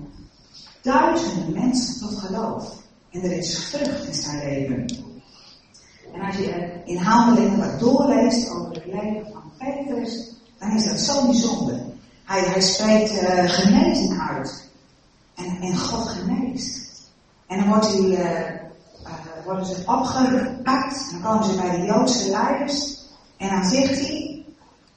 duizenden 0.83 1.53
mensen 1.53 1.99
tot 1.99 2.19
geloof. 2.19 2.75
En 3.11 3.23
er 3.23 3.33
is 3.33 3.65
vrucht 3.65 4.07
in 4.07 4.15
zijn 4.15 4.39
leven. 4.39 4.85
En 6.13 6.21
als 6.21 6.37
je 6.37 6.83
in 6.85 6.97
handelingen 6.97 7.59
wat 7.59 7.81
doorleest 7.81 8.51
over 8.51 8.75
het 8.75 8.87
leven 8.87 9.33
van 9.33 9.43
Petrus, 9.59 10.35
dan 10.59 10.71
is 10.71 10.85
dat 10.85 11.01
zo 11.01 11.27
bijzonder. 11.27 11.81
Hij, 12.25 12.41
hij 12.41 12.61
spreekt 12.61 13.13
uh, 13.13 13.51
genezing 13.51 14.21
uit. 14.21 14.71
En, 15.35 15.59
en 15.61 15.77
God 15.77 16.09
geneest. 16.09 16.86
En 17.47 17.59
dan 17.59 17.69
wordt 17.69 17.95
uh, 17.95 18.11
uh, 18.11 18.35
worden 19.45 19.67
ze 19.67 19.83
opgepakt. 19.87 21.11
Dan 21.11 21.21
komen 21.23 21.45
ze 21.45 21.57
bij 21.57 21.71
de 21.71 21.87
Joodse 21.87 22.31
leiders. 22.31 23.05
En 23.37 23.49
dan 23.49 23.65
zegt 23.65 24.01
hij, 24.01 24.45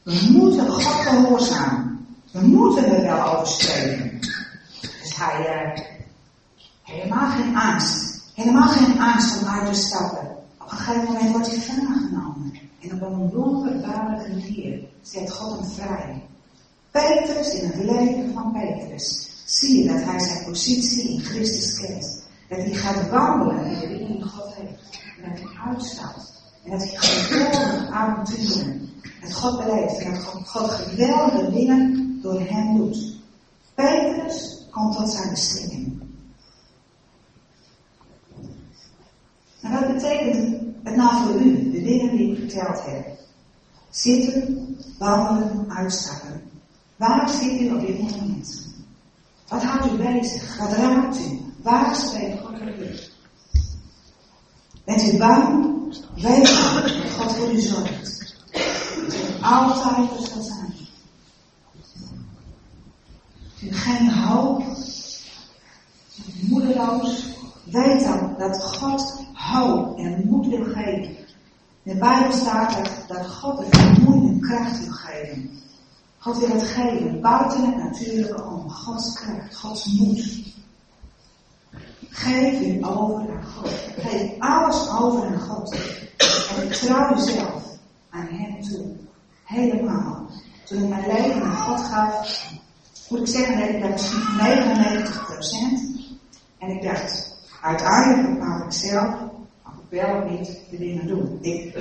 we 0.03 0.27
moeten 0.31 0.69
God 0.69 0.83
gehoorzamen. 0.83 2.07
We 2.31 2.41
moeten 2.41 2.85
er 2.85 3.01
wel 3.01 3.35
over 3.35 3.47
spreken. 3.47 4.19
Dus 4.81 5.15
hij, 5.15 5.87
helemaal 6.83 7.29
geen 7.29 7.55
angst. 7.55 8.21
Helemaal 8.33 8.67
geen 8.67 8.99
angst 8.99 9.41
om 9.41 9.47
uit 9.47 9.73
te 9.73 9.79
stappen. 9.79 10.27
Op 10.57 10.71
een 10.71 10.77
gegeven 10.77 11.13
moment 11.13 11.31
wordt 11.31 11.47
hij 11.47 11.59
genomen. 11.59 12.53
En 12.81 12.93
op 12.93 13.01
een 13.01 13.29
wonderbaarlijke 13.29 14.29
manier 14.29 14.79
zet 15.01 15.31
God 15.31 15.59
hem 15.59 15.69
vrij. 15.69 16.23
Petrus, 16.91 17.53
in 17.53 17.67
het 17.67 17.75
leven 17.75 18.33
van 18.33 18.51
Petrus, 18.51 19.29
zie 19.45 19.83
je 19.83 19.91
dat 19.91 20.03
hij 20.03 20.19
zijn 20.19 20.45
positie 20.45 21.09
in 21.09 21.19
Christus 21.19 21.79
kent. 21.79 22.18
Dat 22.49 22.57
hij 22.57 22.73
gaat 22.73 23.09
wandelen 23.09 23.65
in 23.65 23.79
de 23.79 23.87
dingen 23.87 24.11
die 24.11 24.23
God 24.23 24.53
heeft. 24.55 25.01
En 25.23 25.29
dat 25.31 25.39
hij 25.39 25.71
uitstapt. 25.71 26.43
En 26.63 26.71
dat 26.71 26.79
hij 26.79 26.97
geweldige 26.97 27.91
avonturen 27.91 28.89
met 29.21 29.33
God 29.33 29.65
beleeft. 29.65 29.97
En 29.97 30.13
dat 30.13 30.23
God, 30.23 30.47
God 30.47 30.69
geweldige 30.69 31.51
dingen 31.51 32.19
door 32.21 32.39
hem 32.39 32.77
doet. 32.77 33.17
Petrus 33.73 34.67
komt 34.71 34.97
tot 34.97 35.11
zijn 35.11 35.29
bestemming. 35.29 36.01
En 39.61 39.71
wat 39.71 39.93
betekent 39.93 40.61
het 40.83 40.95
nou 40.95 41.25
voor 41.25 41.41
u, 41.41 41.71
de 41.71 41.81
dingen 41.81 42.17
die 42.17 42.31
ik 42.31 42.37
verteld 42.37 42.85
heb? 42.85 43.17
Zitten, 43.89 44.77
wandelen, 44.97 45.71
uitstappen. 45.71 46.41
Waar 46.95 47.29
zit 47.29 47.61
u 47.61 47.73
op 47.73 47.79
dit 47.79 47.99
moment? 47.99 48.67
Wat 49.47 49.63
houdt 49.63 49.93
u 49.93 49.97
bezig? 49.97 50.57
Wat 50.57 50.71
raakt 50.71 51.19
u? 51.19 51.48
Waar 51.61 51.95
spreekt 51.95 52.39
God 52.39 52.61
op 52.61 52.77
u? 52.79 52.99
Bent 54.83 55.13
u 55.13 55.17
bang? 55.17 55.67
Weet 56.15 56.45
dat 56.45 56.91
God 57.17 57.31
voor 57.31 57.51
u 57.51 57.59
zorgt. 57.59 58.35
Dat 59.01 59.13
u 59.13 59.43
altijd 59.43 60.29
zal 60.29 60.41
zijn. 60.41 60.73
U 63.63 63.71
geen 63.71 64.13
hoop. 64.13 64.63
Moedeloos. 66.41 67.37
Weet 67.63 68.03
dan 68.03 68.35
dat 68.37 68.63
God 68.63 69.25
hoop 69.33 69.97
en 69.97 70.27
moed 70.27 70.47
wil 70.47 70.63
geven. 70.63 71.17
In 71.83 71.93
de 71.93 71.97
Bijbel 71.97 72.31
staat 72.31 72.73
dat, 72.73 72.91
dat 73.07 73.27
God 73.27 73.57
de 73.57 73.65
vermoeiende 73.69 74.47
kracht 74.47 74.79
wil 74.79 74.91
geven. 74.91 75.49
God 76.17 76.37
wil 76.37 76.49
het 76.49 76.63
geven, 76.63 77.21
buiten 77.21 77.65
het 77.65 77.75
natuurlijke 77.75 78.43
om. 78.43 78.69
Gods 78.69 79.13
kracht, 79.13 79.55
Gods 79.55 79.85
moed. 79.85 80.57
Geef 82.09 82.61
u 82.61 82.83
over 82.83 83.31
aan 83.31 83.43
God. 83.43 83.69
Geef 83.97 84.39
alles 84.39 84.89
over 84.99 85.25
aan 85.25 85.39
God. 85.39 85.71
En 85.73 86.55
vertrouw 86.55 87.15
jezelf 87.15 87.63
aan 88.09 88.27
Hem 88.29 88.61
toe. 88.61 88.95
Helemaal. 89.43 90.27
Toen 90.65 90.83
ik 90.83 90.89
mijn 90.89 91.07
leven 91.07 91.43
aan 91.43 91.55
God 91.55 91.79
gaf, 91.79 92.43
moet 93.09 93.19
ik 93.19 93.27
zeggen 93.27 93.59
dat 93.59 93.69
ik 93.69 93.81
dat 93.81 93.91
misschien 93.91 94.23
99%. 95.97 95.99
En 96.57 96.69
ik 96.69 96.81
dacht, 96.81 97.37
uiteindelijk 97.61 98.33
bepaal 98.33 98.65
ik 98.65 98.71
zelf 98.71 99.15
of 99.65 99.73
ik 99.89 99.99
wel 100.01 100.23
niet 100.29 100.59
de 100.69 100.77
dingen 100.77 101.07
doe. 101.07 101.37
Ik, 101.41 101.75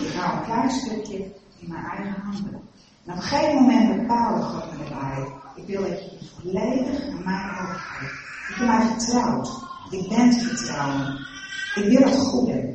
ik 0.00 0.12
hou 0.16 0.38
een 0.38 0.44
klein 0.44 0.70
stukje 0.70 1.16
in 1.58 1.68
mijn 1.68 1.84
eigen 1.84 2.22
handen. 2.22 2.60
En 3.04 3.12
op 3.12 3.16
een 3.16 3.22
gegeven 3.22 3.62
moment 3.62 3.96
bepaalde 3.96 4.42
God 4.42 4.72
me 4.72 4.84
erbij. 4.84 5.32
Ik 5.54 5.66
wil 5.66 5.80
dat 5.80 6.00
je 6.00 6.18
volledig 6.40 7.08
aan 7.08 7.22
mij 7.24 7.50
overgeeft. 7.62 8.12
Ik 8.48 8.54
ben 8.58 8.66
mij 8.66 8.86
vertrouwd. 8.86 9.62
Ik 9.98 10.08
ben 10.08 10.32
vertrouwen. 10.32 11.26
Ik 11.74 11.84
wil 11.84 12.08
het 12.08 12.18
goede. 12.18 12.74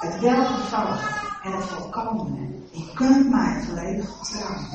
Het 0.00 0.20
welgevallige 0.20 1.38
en 1.42 1.52
het 1.52 1.64
volkomene. 1.64 2.48
Je 2.70 2.90
kunt 2.94 3.30
mij 3.30 3.62
volledig 3.62 4.16
vertrouwen. 4.16 4.68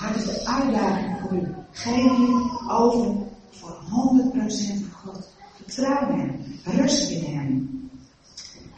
Dat 0.00 0.16
is 0.16 0.24
de 0.24 0.46
uitdaging 0.46 1.20
voor 1.20 1.32
u. 1.32 1.54
Geef 1.70 1.94
je 1.94 2.64
over 2.68 3.14
voor 3.50 3.78
100% 3.80 4.34
aan 4.34 4.92
God. 5.04 5.28
Vertrouw 5.54 6.16
hem. 6.16 6.44
Rust 6.64 7.10
in 7.10 7.34
hem. 7.34 7.90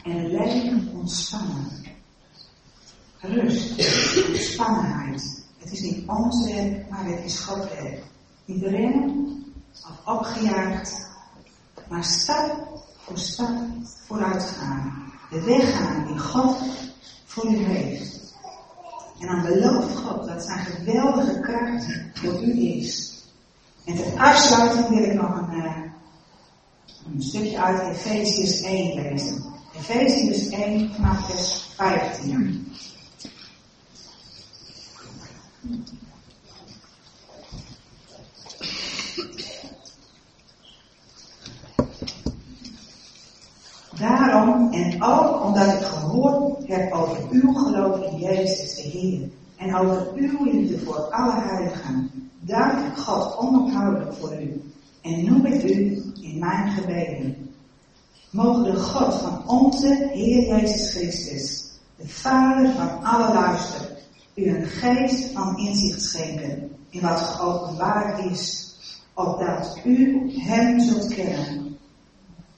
En 0.03 0.27
leven 0.27 0.89
ontspannen. 0.93 1.67
Rust. 3.19 3.69
Ontspannenheid. 4.27 5.45
Het 5.57 5.71
is 5.71 5.81
niet 5.81 6.07
ons 6.07 6.45
werk, 6.45 6.89
maar 6.89 7.05
het 7.05 7.25
is 7.25 7.39
Gods 7.39 7.73
werk. 7.73 8.03
Niet 8.45 8.63
rennen 8.63 9.43
of 9.73 10.15
opgejaagd, 10.15 11.08
maar 11.89 12.03
stap 12.03 12.67
voor 12.97 13.17
stap 13.17 13.57
vooruit 14.07 14.43
gaan. 14.43 15.13
De 15.29 15.41
weg 15.41 15.77
gaan 15.77 16.07
die 16.07 16.19
God 16.19 16.57
voor 17.25 17.45
u 17.45 17.57
heeft. 17.57 18.33
En 19.19 19.27
dan 19.27 19.41
belooft 19.41 19.95
God 19.95 20.27
dat 20.27 20.43
zijn 20.43 20.65
geweldige 20.65 21.39
kracht 21.39 21.85
voor 22.13 22.43
u 22.43 22.59
is. 22.61 23.23
En 23.85 23.95
ter 23.95 24.17
afsluiting 24.17 24.87
wil 24.89 25.03
ik 25.03 25.13
nog 25.13 25.37
een, 25.37 25.57
uh, 25.57 25.75
een 27.13 27.23
stukje 27.23 27.61
uit 27.61 27.81
Efeziërs 27.81 28.61
1 28.61 29.01
lezen. 29.01 29.43
Efeziërs 29.77 30.49
1 30.49 30.93
vanaf 30.93 31.25
vers 31.25 31.67
15. 31.75 32.67
En 44.71 45.03
ook 45.03 45.43
omdat 45.43 45.67
ik 45.67 45.81
gehoord 45.81 46.67
heb 46.67 46.93
over 46.93 47.17
uw 47.29 47.53
geloof 47.53 48.11
in 48.11 48.17
Jezus 48.17 48.75
de 48.75 48.81
Heer 48.81 49.29
en 49.55 49.75
over 49.75 50.07
uw 50.15 50.43
liefde 50.43 50.79
voor 50.79 50.97
alle 50.97 51.41
heiligen, 51.41 52.11
dank 52.39 52.71
ik 52.71 52.97
God 52.97 53.37
onophoudelijk 53.37 54.13
voor 54.13 54.41
u 54.41 54.61
en 55.01 55.25
noem 55.25 55.45
ik 55.45 55.63
u 55.63 56.03
in 56.21 56.39
mijn 56.39 56.71
gebeden. 56.71 57.49
Mogen 58.29 58.63
de 58.63 58.75
God 58.75 59.13
van 59.13 59.47
onze 59.47 60.09
Heer 60.13 60.47
Jezus 60.47 60.91
Christus, 60.91 61.71
de 61.95 62.07
Vader 62.07 62.71
van 62.71 63.03
alle 63.03 63.33
luister, 63.33 63.97
u 64.35 64.49
een 64.49 64.65
geest 64.65 65.31
van 65.31 65.57
inzicht 65.57 66.01
schenken 66.01 66.71
in 66.89 67.01
wat 67.01 67.19
geopenbaard 67.19 68.25
is, 68.31 68.73
opdat 69.13 69.79
u 69.83 70.31
hem 70.39 70.79
zult 70.79 71.13
kennen. 71.13 71.58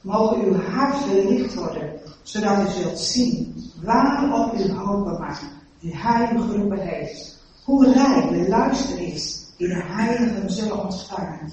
Mogen 0.02 0.44
uw 0.44 0.56
hart 0.56 0.98
verlicht 0.98 1.54
worden, 1.54 2.00
zodat 2.24 2.68
u 2.68 2.82
zult 2.82 3.00
zien 3.00 3.64
waarop 3.84 4.54
u 4.60 4.72
hopen 4.72 5.20
mag, 5.20 5.42
die 5.80 5.98
hij 5.98 6.28
geroepen 6.28 6.80
heeft. 6.80 7.40
Hoe 7.64 7.92
rijk 7.92 8.30
de 8.30 8.50
luister 8.50 9.00
is 9.00 9.46
die 9.58 9.68
de 9.68 9.84
heiligen 9.84 10.52
zullen 10.52 10.84
ontvangen. 10.84 11.52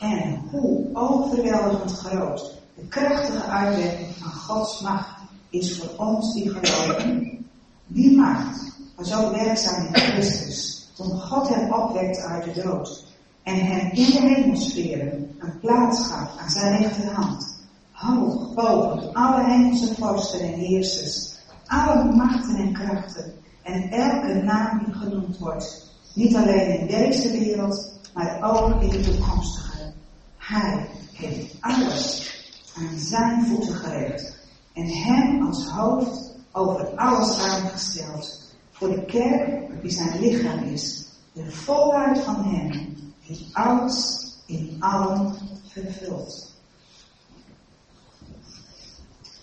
En 0.00 0.40
hoe 0.50 0.86
overweldigend 0.92 1.92
groot 1.92 2.54
de 2.74 2.86
krachtige 2.88 3.44
uitwerking 3.44 4.14
van 4.16 4.32
Gods 4.32 4.80
macht 4.80 5.20
is 5.50 5.78
voor 5.78 6.06
ons 6.06 6.34
die 6.34 6.50
geloven. 6.50 7.46
Die 7.86 8.16
macht 8.16 8.74
was 8.96 9.14
ook 9.14 9.36
werkzaam 9.36 9.86
in 9.86 9.94
Christus, 9.94 10.88
toen 10.94 11.20
God 11.20 11.48
hem 11.48 11.72
opwekte 11.72 12.20
uit 12.20 12.44
de 12.44 12.62
dood 12.62 13.04
en 13.42 13.54
hem 13.54 13.90
in 13.90 13.94
de 13.94 14.20
hemelsferen 14.20 15.36
een 15.38 15.58
plaats 15.60 16.06
gaf 16.06 16.38
aan 16.38 16.50
zijn 16.50 16.82
rechterhand, 16.82 17.55
hoog 17.96 18.54
boven 18.54 19.12
alle 19.12 19.44
hemelse 19.44 19.94
vorsten 19.94 20.40
en 20.40 20.52
heersers, 20.52 21.34
alle 21.66 22.04
machten 22.04 22.56
en 22.56 22.72
krachten 22.72 23.32
en 23.62 23.90
elke 23.90 24.34
naam 24.34 24.84
die 24.84 24.94
genoemd 24.94 25.38
wordt, 25.38 25.92
niet 26.14 26.36
alleen 26.36 26.78
in 26.78 26.86
deze 26.86 27.30
wereld, 27.30 28.00
maar 28.14 28.38
ook 28.42 28.82
in 28.82 28.88
de 28.88 29.00
toekomstige. 29.00 29.92
Hij 30.36 30.88
heeft 31.12 31.56
alles 31.60 32.34
aan 32.76 32.98
zijn 32.98 33.46
voeten 33.46 33.74
gelegd 33.74 34.38
en 34.72 34.86
hem 34.86 35.46
als 35.46 35.68
hoofd 35.68 36.34
over 36.52 36.86
alles 36.96 37.38
aangesteld 37.38 38.54
voor 38.70 38.88
de 38.88 39.04
kerk, 39.04 39.82
die 39.82 39.90
zijn 39.90 40.20
lichaam 40.20 40.62
is, 40.62 41.08
de 41.32 41.50
volheid 41.50 42.18
van 42.18 42.44
hem, 42.44 42.96
die 43.26 43.48
alles 43.52 44.26
in 44.46 44.76
allen 44.78 45.34
vervult. 45.66 46.55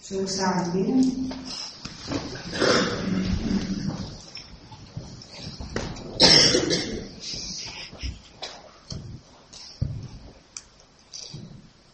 Zullen 0.03 0.23
we 0.23 0.29
samen 0.29 0.71
bidden? 0.71 1.31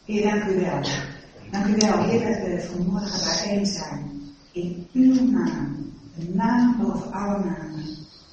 Heer, 0.05 0.23
dank 0.23 0.43
u 0.43 0.59
wel. 0.59 0.81
Dank 1.51 1.65
u 1.65 1.75
wel, 1.77 2.03
Heer, 2.03 2.27
dat 2.27 2.47
we 2.47 2.69
vanmorgen 2.73 3.19
bijeen 3.19 3.65
zijn 3.65 4.21
in 4.51 4.87
uw 4.93 5.29
naam, 5.29 5.93
de 6.15 6.29
naam 6.33 6.77
boven 6.77 7.11
alle 7.11 7.43
namen, 7.43 7.85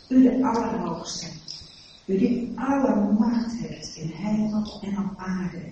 u 0.09 0.23
de 0.23 0.45
Allerhoogste, 0.47 1.27
u 2.07 2.19
die 2.19 2.53
alle 2.55 3.13
macht 3.19 3.53
heeft 3.53 3.97
in 3.97 4.09
hemel 4.09 4.81
en 4.83 4.99
op 4.99 5.17
aarde. 5.17 5.71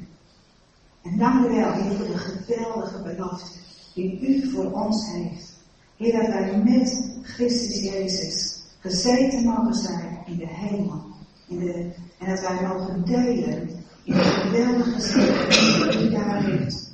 En 1.03 1.19
dank 1.19 1.47
u 1.47 1.55
wel, 1.55 1.73
Heer, 1.73 1.97
voor 1.97 2.07
de 2.07 2.19
geweldige 2.19 3.03
belofte 3.03 3.63
die 3.95 4.21
u 4.21 4.51
voor 4.51 4.73
ons 4.73 5.13
heeft. 5.13 5.53
Heer, 5.97 6.13
dat 6.13 6.27
wij 6.27 6.63
met 6.65 7.19
Christus 7.23 7.83
Jezus 7.83 8.63
gezeten 8.81 9.45
mogen 9.45 9.75
zijn 9.75 10.19
in 10.27 10.37
de 10.37 10.49
hemel. 10.49 11.05
En 12.19 12.29
dat 12.31 12.41
wij 12.41 12.63
mogen 12.63 13.05
delen 13.05 13.69
in 14.05 14.15
de 14.15 14.23
geweldige 14.23 15.01
zegen 15.01 15.91
die 15.91 16.07
u 16.07 16.11
daar 16.11 16.45
heeft 16.45 16.93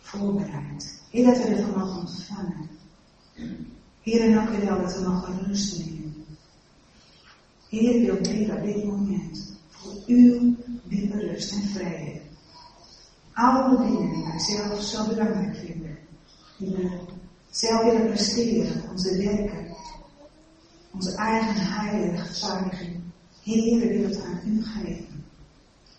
voorbereid. 0.00 1.00
Heer, 1.10 1.24
dat 1.24 1.36
we 1.36 1.44
ervan 1.44 1.78
mogen 1.78 2.00
ontvangen. 2.00 2.68
Heer, 4.02 4.20
en 4.20 4.32
dank 4.32 4.48
u 4.48 4.64
wel 4.64 4.80
dat 4.80 4.98
we 4.98 5.08
mogen 5.08 5.46
rusten 5.46 5.84
in 5.84 6.14
u. 6.16 6.24
Heer, 7.68 8.00
wil 8.00 8.14
bidden 8.14 8.56
op 8.56 8.64
dit 8.64 8.84
moment 8.84 9.56
voor 9.68 9.92
uw 10.06 10.54
diepe 10.84 11.18
rust 11.18 11.52
en 11.52 11.62
vrede. 11.62 12.20
Alle 13.32 13.76
dingen 13.76 14.14
die 14.14 14.24
wij 14.24 14.38
zelf 14.38 14.82
zo 14.82 15.06
belangrijk 15.06 15.56
vinden, 15.56 15.91
we 16.70 17.00
zelf 17.50 17.82
willen 17.82 18.06
presteren, 18.06 18.82
onze 18.90 19.16
werken, 19.16 19.76
onze 20.94 21.14
eigen 21.14 21.54
heilige. 21.56 23.00
Heer, 23.42 23.80
we 23.80 23.88
willen 23.88 24.10
het 24.10 24.22
aan 24.24 24.40
u 24.46 24.62
geven. 24.64 25.24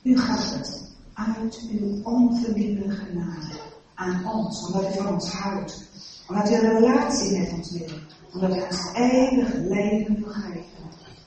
U 0.03 0.17
gaf 0.17 0.53
het 0.53 0.91
uit 1.13 1.61
uw 1.71 2.03
onverdiende 2.03 2.89
genade 2.89 3.59
aan 3.95 4.27
ons, 4.33 4.65
omdat 4.65 4.93
u 4.93 4.97
van 4.97 5.13
ons 5.13 5.31
houdt. 5.31 5.89
Omdat 6.27 6.49
u 6.49 6.53
een 6.53 6.79
relatie 6.79 7.39
met 7.39 7.51
ons 7.51 7.71
wil. 7.71 7.97
Omdat 8.33 8.55
u 8.55 8.61
ons 8.61 8.93
eeuwig 8.93 9.53
leven 9.53 10.15
wil 10.15 10.33
geven. 10.33 10.63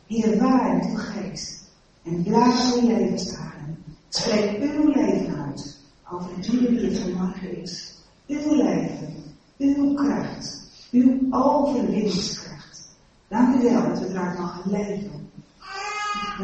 Hier 0.06 0.38
waar 0.38 0.82
uw 0.82 0.96
geest. 0.96 1.64
En 2.02 2.22
blaas 2.22 2.74
uw 2.74 2.86
levensadem. 2.86 3.84
Spreek 4.08 4.60
uw 4.60 4.88
leven 4.92 5.44
uit. 5.44 5.78
Over 6.12 6.30
ieder 6.52 6.70
die 6.70 6.90
het 6.90 6.98
vanmorgen 6.98 7.62
is. 7.62 7.94
Uw 8.26 8.54
leven. 8.54 9.25
Uw 9.58 9.94
kracht. 9.94 10.70
Uw 10.90 11.26
overwinningskracht. 11.30 12.88
Dank 13.28 13.54
u 13.54 13.62
wel 13.62 13.88
dat 13.88 13.98
we 13.98 14.08
eruit 14.08 14.38
mogen 14.38 14.70
leven. 14.70 15.30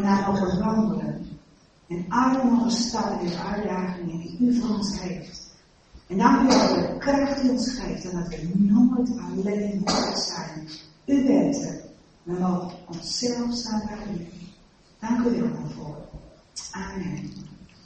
Naar 0.02 0.32
mogen 0.32 0.58
wandelen. 0.58 1.26
En 1.88 2.04
alle 2.08 2.44
mogen 2.44 2.70
stappen 2.70 3.20
in 3.20 3.26
de 3.26 3.38
uitdagingen 3.38 4.20
die 4.20 4.38
u 4.40 4.60
voor 4.60 4.76
ons 4.76 5.00
heeft. 5.00 5.54
En 6.06 6.18
dank 6.18 6.42
u 6.42 6.46
wel 6.46 6.68
voor 6.68 6.76
de 6.76 6.98
kracht 6.98 7.40
die 7.42 7.50
ons 7.50 7.78
geeft 7.78 8.10
en 8.10 8.18
dat 8.18 8.28
we 8.28 8.50
nooit 8.54 9.10
alleen 9.18 9.82
zijn. 10.14 10.68
U 11.04 11.26
bent 11.26 11.56
er. 11.56 11.80
We 12.22 12.32
mogen 12.32 12.78
onszelf 12.88 13.54
staan 13.54 13.82
bij 13.86 14.14
u. 14.14 14.26
Dank 15.00 15.26
u 15.26 15.40
wel 15.40 15.50
daarvoor. 15.52 15.96
Amen. 16.70 17.51